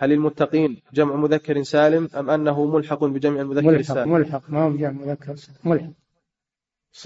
[0.00, 4.70] هل المتقين جمع مذكر سالم أم أنه ملحق بجمع المذكر ملحق السالم؟ ملحق ما هو
[4.70, 5.90] بجمع مذكر سالم؟ ملحق.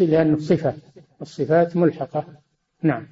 [0.00, 0.74] لأنه صفة
[1.22, 2.24] الصفات ملحقة.
[2.82, 3.06] نعم.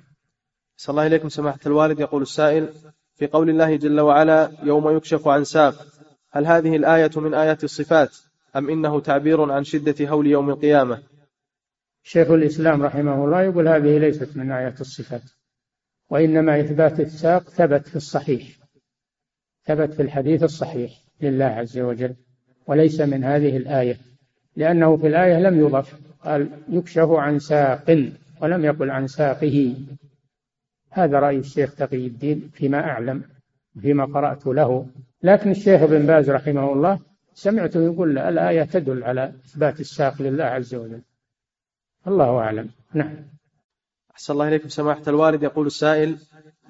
[0.77, 2.01] صلى الله عليكم سماحة الوالد.
[2.01, 2.69] يقول السائل
[3.15, 5.87] في قول الله جل وعلا يوم يكشف عن ساق
[6.31, 8.17] هل هذه الآية من آيات الصفات
[8.57, 11.03] أم إنه تعبير عن شدة هول يوم القيامة؟
[12.03, 15.23] شيخ الإسلام رحمه الله يقول هذه ليست من آيات الصفات
[16.11, 18.62] وإنما إثبات الساق ثبت في الصحيح.
[19.65, 22.15] ثبت في الحديث الصحيح لله عز وجل
[22.67, 23.97] وليس من هذه الآية
[24.57, 29.77] لأنه في الآية لم يضف قال يكشف عن ساق ولم يقل عن ساقه.
[30.91, 33.23] هذا رأي الشيخ تقي الدين فيما أعلم
[33.81, 34.87] فيما قرأت له.
[35.23, 36.99] لكن الشيخ ابن باز رحمه الله
[37.35, 41.03] سمعته يقول الآية تدل على إثبات الساق لله عز وجل.
[42.07, 42.71] الله أعلم.
[42.95, 43.15] نعم.
[44.11, 45.43] أحسن الله إليكم سماحة الوالد.
[45.43, 46.17] يقول السائل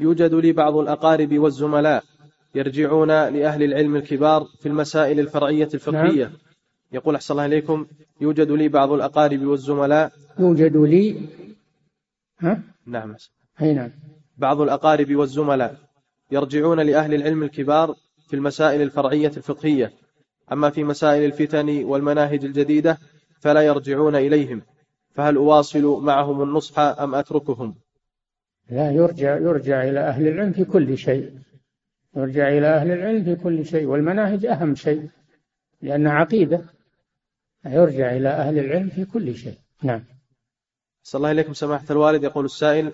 [0.00, 2.04] يوجد لي بعض الأقارب والزملاء
[2.54, 6.24] يرجعون لأهل العلم الكبار في المسائل الفرعية الفقهية.
[6.24, 6.32] نعم.
[6.92, 7.86] يقول أحسن الله إليكم
[8.20, 10.12] يوجد لي بعض الأقارب والزملاء.
[10.38, 11.16] يوجد لي
[12.40, 13.16] ها؟ نعم
[13.62, 13.90] أي نعم.
[14.38, 15.76] بعض الأقارب والزملاء
[16.30, 17.94] يرجعون لأهل العلم الكبار
[18.28, 19.92] في المسائل الفرعية الفقهية.
[20.52, 22.98] أما في مسائل الفتن والمناهج الجديدة
[23.40, 24.62] فلا يرجعون إليهم.
[25.14, 27.74] فهل أواصل معهم النصح أم أتركهم؟
[28.70, 31.32] لا يرجع يرجع إلى أهل العلم في كل شيء.
[32.16, 35.08] يرجع إلى أهل العلم في كل شيء والمناهج أهم شيء
[35.82, 36.64] لأنها عقيدة
[37.66, 39.58] يرجع إلى أهل العلم في كل شيء.
[39.82, 40.04] نعم.
[41.02, 42.92] صلى الله إليكم سماحة الوالد يقول السائل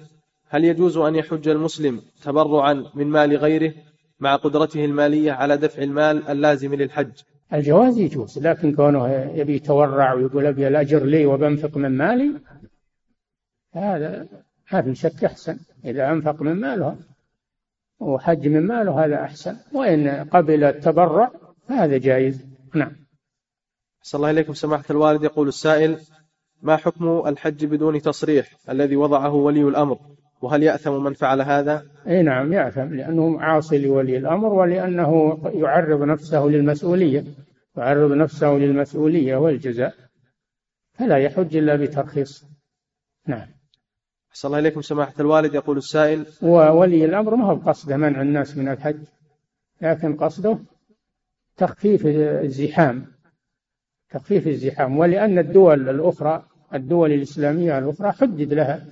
[0.49, 3.75] هل يجوز أن يحج المسلم تبرعا من مال غيره
[4.21, 7.13] مع قدرته المالية على دفع المال اللازم للحج؟
[7.53, 12.41] الجواز يجوز لكن كونه يبي يتورع ويقول أبي الأجر لي وبنفق من مالي
[13.73, 14.27] هذا
[14.73, 16.97] ما في شك أحسن إذا أنفق من ماله.
[18.01, 19.57] وحج من ماله هذا أحسن.
[19.75, 21.33] وإن قبل التبرع
[21.69, 22.47] فهذا جائز.
[22.75, 22.93] نعم.
[24.03, 24.53] صلى الله إليكم.
[24.55, 25.99] سماحة الوالد يقول السائل
[26.63, 29.99] ما حكم الحج بدون تصريح الذي وضعه ولي الأمر؟
[30.43, 36.45] وهل يأثم من فعل هذا؟ إي نعم يأثم لأنه عاصي لولي الأمر ولأنه يعرض نفسه
[36.45, 37.25] للمسؤولية.
[37.77, 39.95] يعرض نفسه للمسؤولية والجزاء.
[40.93, 42.45] فلا يحج إلا بترخيص.
[43.27, 43.58] نعم.
[44.31, 45.55] أحسن الله إليكم سماحة الوالد.
[45.55, 49.01] يقول السائل وولي الأمر ما هو قصده منع الناس من الحج
[49.83, 50.59] لكن قصده
[51.57, 53.07] تخفيف الزحام
[54.11, 54.99] تخفيف الزحام.
[54.99, 58.87] ولأن الدول الأخرى الدول الإسلامية الأخرى حدد لها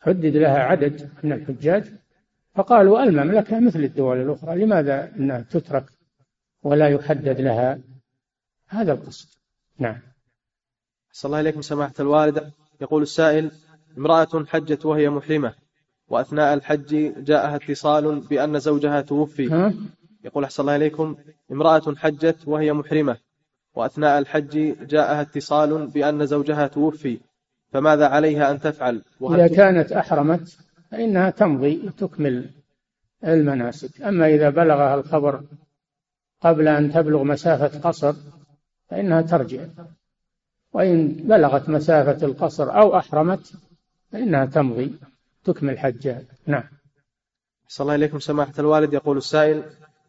[0.00, 1.92] حدد لها عدد من الحجاج
[2.54, 5.84] فقالوا المملكة مثل الدول الأخرى لماذا أنها تترك
[6.62, 7.78] ولا يحدد لها؟
[8.68, 9.28] هذا القصد.
[9.78, 10.00] نعم.
[11.12, 13.50] صلى الله إليكم سماحة الوالدة يقول السائل
[13.98, 15.52] امرأة حجت وهي محرمة
[16.08, 19.72] وأثناء الحج جاءها اتصال بأن زوجها توفي.
[20.24, 21.16] يقول أحسن الله إليكم
[21.52, 23.16] امرأة حجت وهي محرمة
[23.74, 27.18] وأثناء الحج جاءها اتصال بأن زوجها توفي.
[27.72, 30.58] فماذا عليها أن تفعل؟ إذا كانت أحرمت
[30.90, 32.50] فإنها تمضي تكمل
[33.24, 34.02] المناسك.
[34.02, 35.42] أما إذا بلغها الخبر
[36.40, 38.14] قبل أن تبلغ مسافة قصر
[38.90, 39.64] فإنها ترجع.
[40.72, 43.52] وإن بلغت مسافة القصر أو أحرمت
[44.16, 44.92] فإنها تمضي
[45.44, 46.62] تكمل حجها نعم.
[47.68, 48.92] صلى الله إليكم سماحة الوالد.
[48.92, 49.62] يقول السائل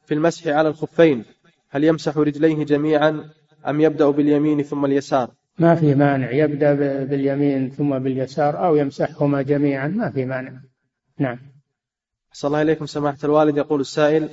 [0.05, 1.25] في المسح على الخفين
[1.69, 3.29] هل يمسح رجليه جميعا
[3.67, 5.29] أم يبدأ باليمين ثم اليسار؟
[5.59, 6.31] ما في مانع.
[6.31, 10.51] يبدأ باليمين ثم باليسار أو يمسحهما جميعا ما في مانع.
[11.19, 11.39] نعم.
[12.31, 13.57] صلى الله إليكم سماحة الوالد.
[13.57, 14.29] يقول السائل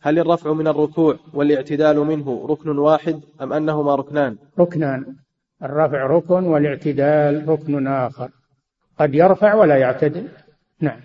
[0.00, 5.16] هل الرفع من الركوع والاعتدال منه ركن واحد أم أنهما ركنان؟ ركنان.
[5.62, 8.30] الرفع ركن والاعتدال ركن آخر.
[8.98, 10.28] قد يرفع ولا يعتدل.
[10.80, 11.00] نعم.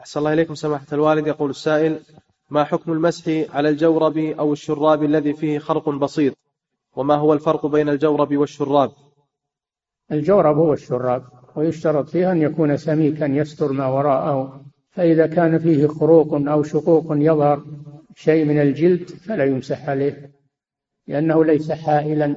[0.00, 1.26] أحسن الله إليكم سماحة الوالد.
[1.26, 1.98] يقول السائل
[2.50, 6.36] ما حكم المسح على الجورب أو الشراب الذي فيه خرق بسيط؟
[6.96, 8.90] وما هو الفرق بين الجورب والشراب؟
[10.12, 11.24] الجورب هو الشراب
[11.56, 14.64] ويشترط فيه أن يكون سميكا يستر ما وراءه.
[14.90, 17.64] فإذا كان فيه خروق أو شقوق يظهر
[18.14, 20.30] شيء من الجلد فلا يمسح عليه
[21.06, 22.36] لأنه ليس حائلا.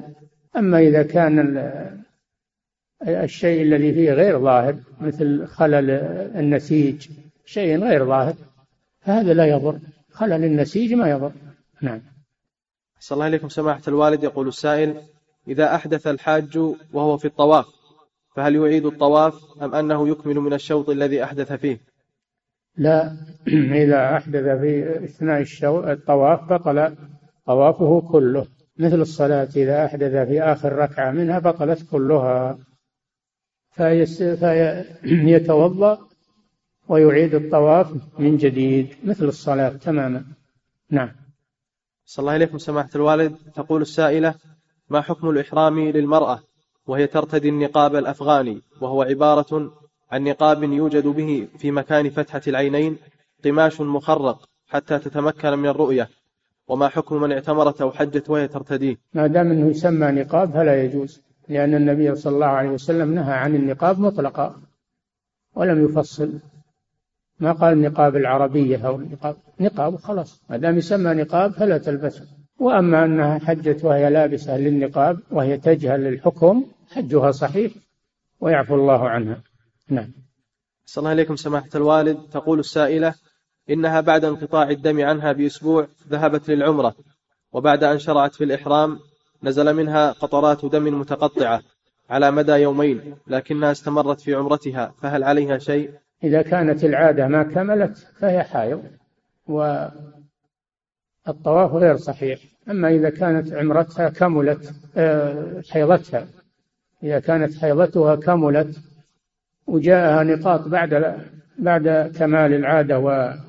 [0.56, 1.60] أما إذا كان
[3.08, 5.90] الشيء الذي فيه غير ظاهر مثل خلل
[6.36, 7.08] النسيج
[7.44, 8.34] شيء غير ظاهر
[9.00, 9.78] فهذا لا يضر.
[10.12, 11.32] خلل النسيج ما يضر.
[11.82, 12.00] نعم.
[13.00, 14.94] صلى الله عليكم سماحة الوالد يقول السائل
[15.48, 16.58] إذا أحدث الحاج
[16.92, 17.66] وهو في الطواف
[18.36, 21.80] فهل يعيد الطواف أم أنه يكمل من الشوط الذي أحدث فيه؟
[22.76, 23.16] لا.
[23.82, 25.44] إذا أحدث في أثناء
[25.92, 26.94] الطواف بطل
[27.46, 28.46] طوافه كله.
[28.78, 32.58] مثل الصلاة إذا أحدث في آخر ركعة منها بطلت كلها.
[35.02, 35.98] فيتوضأ
[36.88, 40.24] ويعيد الطواف من جديد مثل الصلاة تماما.
[40.90, 41.10] نعم.
[42.04, 43.36] صلى الله عليكم سماحة الوالد.
[43.54, 44.34] تقول السائلة
[44.88, 46.42] ما حكم الإحرام للمرأة
[46.86, 49.72] وهي ترتدي النقاب الأفغاني وهو عبارة
[50.10, 52.96] عن نقاب يوجد به في مكان فتحة العينين
[53.44, 56.08] قماش مخرق حتى تتمكن من الرؤية؟
[56.68, 61.22] وما حكم من اعتمرت أو حجت وهي ترتديه؟ ما دام أنه يسمى نقاب فلا يجوز.
[61.50, 64.60] لأن النبي صلى الله عليه وسلم نهى عن النقاب مطلقا
[65.54, 66.38] ولم يفصل.
[67.40, 72.26] ما قال النقاب العربية أو النقاب نقاب خلاص ما دام يسمى نقاب فلا تلبسه.
[72.58, 77.72] وأما أنها حجت وهي لابسة للنقاب وهي تجهل الحكم حجها صحيح
[78.40, 79.42] ويعفو الله عنها.
[79.88, 80.12] نعم.
[80.84, 82.18] صلى الله عليكم سماحة الوالد.
[82.32, 83.14] تقول السائلة
[83.70, 86.94] إنها بعد انقطاع الدم عنها بأسبوع ذهبت للعمرة
[87.52, 88.98] وبعد أن شرعت في الإحرام
[89.42, 91.62] نزل منها قطرات دم متقطعة
[92.10, 95.90] على مدى يومين لكنها استمرت في عمرتها فهل عليها شيء؟
[96.24, 98.82] إذا كانت العادة ما كملت فهي حائض
[99.46, 100.02] والطواف
[101.72, 106.26] غير صحيح أما إذا كانت عمرتها كملت آه، حيضتها
[107.02, 108.80] إذا كانت حيضتها كملت
[109.66, 111.20] وجاءها نقاط بعد
[111.58, 112.98] بعد كمال العادة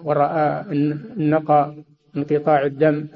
[0.04, 1.76] ورأى النقى
[2.18, 3.08] انقطاع الدم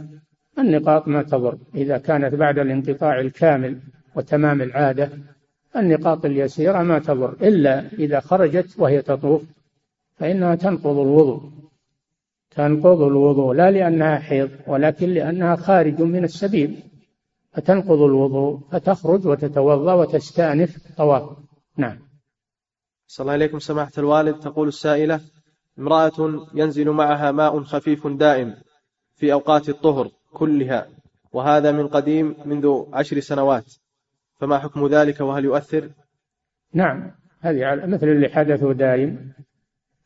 [0.60, 3.80] النقاط ما تضر إذا كانت بعد الانقطاع الكامل
[4.16, 5.10] وتمام العادة
[5.76, 9.44] النقاط اليسيرة ما تضر إلا إذا خرجت وهي تطوف
[10.16, 11.52] فإنها تنقض الوضوء.
[12.52, 16.84] تنقض الوضوء لا لأنها حيض ولكن لأنها خارج من السبيل.
[17.52, 21.38] فتنقض الوضوء فتخرج وتتوضأ وتستأنف طواف.
[21.78, 22.00] نعم.
[23.08, 24.40] صلى الله عليكم سماحة الوالد.
[24.40, 25.22] تقول السائلة
[25.80, 28.56] امرأة ينزل معها ماء خفيف دائم
[29.16, 30.12] في أوقات الطهر.
[30.40, 30.88] كلها
[31.34, 33.74] وهذا من قديم منذ عشر سنوات.
[34.40, 35.90] فما حكم ذلك وهل يؤثر؟
[36.74, 39.34] نعم هذه مثل اللي حدثه دائم.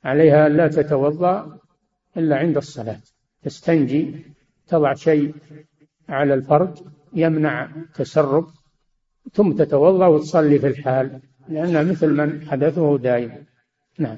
[0.04, 1.58] عليها لا تتوضأ
[2.18, 3.02] إلا عند الصلاة.
[3.44, 4.26] تستنجي
[4.68, 5.34] تضع شيء
[6.10, 6.78] على الفرج
[7.14, 8.48] يمنع تسرب
[9.34, 11.22] ثم تتوضأ وتصلي في الحال.
[11.50, 13.44] لأنها مثل من حدثه دائما
[14.00, 14.18] نعم.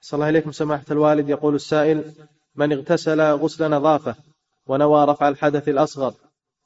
[0.00, 1.28] صلى الله عليكم سماحة الوالد.
[1.28, 2.04] يقول السائل
[2.56, 4.14] من اغتسل غسل نظافة
[4.66, 6.14] ونوى رفع الحدث الأصغر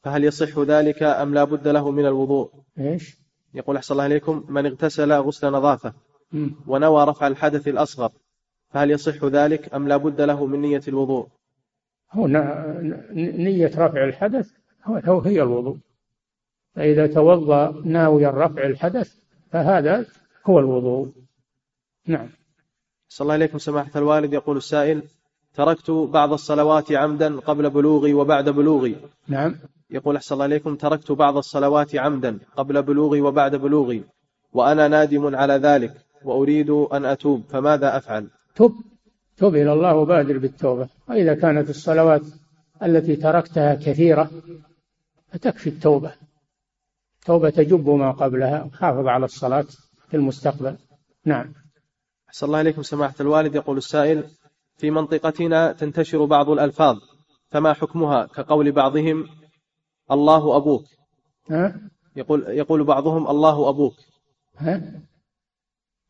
[0.02, 3.16] فهل يصح ذلك أم لا بد له من الوضوء؟ إيش؟
[3.54, 5.94] يقول أحسن الله عليكم من اغتسل غسل نظافة.
[6.66, 8.12] ونوى رفع الحدث الأصغر
[8.70, 11.28] فهل يصح ذلك أم لا بد له من نية الوضوء؟
[12.12, 12.26] هو
[13.16, 14.50] نية رفع الحدث
[14.84, 15.78] هو هي الوضوء.
[16.74, 19.16] فإذا توضأ ناويا رفع الحدث
[19.50, 20.06] فهذا
[20.46, 21.12] هو الوضوء.
[22.06, 22.28] نعم.
[23.08, 25.02] صلى الله عليكم سماحة الوالد يقول السائل
[25.56, 28.96] تركت بعض الصلوات عمدا قبل بلوغي وبعد بلوغي.
[29.28, 29.56] نعم.
[29.90, 34.04] يقول أحسن الله عليكم تركت بعض الصلوات عمدا قبل بلوغي وبعد بلوغي
[34.52, 35.94] وأنا نادم على ذلك
[36.24, 38.72] وأريد أن أتوب فماذا أفعل؟ تب
[39.36, 40.88] تب إلى الله وبادر بالتوبة.
[41.08, 42.22] وإذا كانت الصلوات
[42.82, 44.30] التي تركتها كثيرة
[45.32, 46.12] فتكفي التوبة.
[47.26, 49.66] توبة تجب ما قبلها وحافظ على الصلاة
[50.08, 50.76] في المستقبل.
[51.24, 51.52] نعم.
[52.28, 54.24] أحسن الله إليكم سماحة الوالد يقول السائل
[54.76, 56.98] في منطقتنا تنتشر بعض الألفاظ
[57.48, 59.28] فما حكمها كقول بعضهم
[60.10, 60.84] الله أبوك؟
[62.16, 63.94] يقول يقول بعضهم الله أبوك؟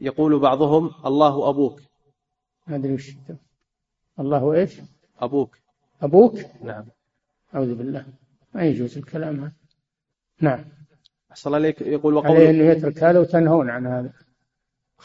[0.00, 1.80] يقول بعضهم الله أبوك.
[2.66, 3.10] ما أدري وش
[4.20, 4.80] الله إيش؟
[5.18, 5.56] أبوك.
[6.02, 6.84] أبوك؟ نعم.
[7.54, 8.06] أعوذ بالله.
[8.54, 9.52] ما يجوز الكلام هذا.
[10.40, 10.64] نعم.
[11.30, 11.80] أحسن الله عليك.
[11.80, 14.12] يقول وقول عليه أنه يترك هذا وتنهون عن هذا.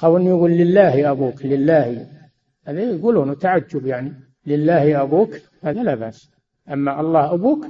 [0.03, 2.20] أنه يقول لله أبوك لله.
[2.63, 4.13] هذا يقولون تعجب يعني
[4.45, 5.29] لله أبوك
[5.61, 6.31] هذا لا بأس
[6.69, 7.65] أما الله أبوك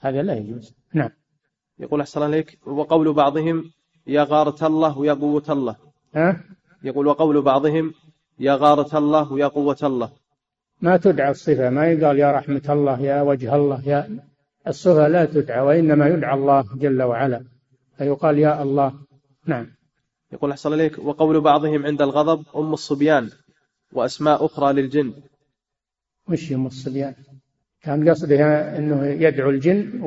[0.00, 0.74] هذا لا يجوز.
[0.94, 1.10] نعم.
[1.78, 3.70] يقول أحسن عليك وقول بعضهم
[4.06, 5.76] يا غارة الله ويا قوة الله.
[6.14, 6.40] ها؟
[6.84, 7.94] يقول وقول بعضهم
[8.38, 10.10] يا غارة الله ويا قوة الله.
[10.80, 14.08] ما تدعى الصفة ما يقال يا رحمة الله يا وجه الله يا
[14.66, 17.44] الصفة لا تدعى وإنما يدعى الله جل وعلا
[17.98, 18.92] فيقال يا الله.
[19.46, 19.66] نعم.
[20.32, 23.30] يقول أحسن عليك وقول بعضهم عند الغضب أم الصبيان.
[23.92, 25.12] وأسماء أخرى للجن.
[26.28, 27.14] وش أم الصبيان
[27.82, 30.00] كان قصدها أنه يدعو الجن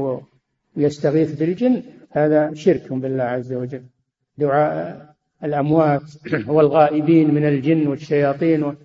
[0.76, 3.84] ويستغيث بالجن هذا شرك بالله عز وجل.
[4.38, 6.02] دعاء الأموات
[6.48, 8.76] والغائبين من الجن والشياطين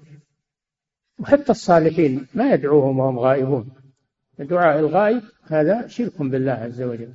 [1.18, 3.70] وحتى الصالحين ما يدعوهم وهم غائبون.
[4.38, 7.12] دعاء الغائب هذا شرك بالله عز وجل.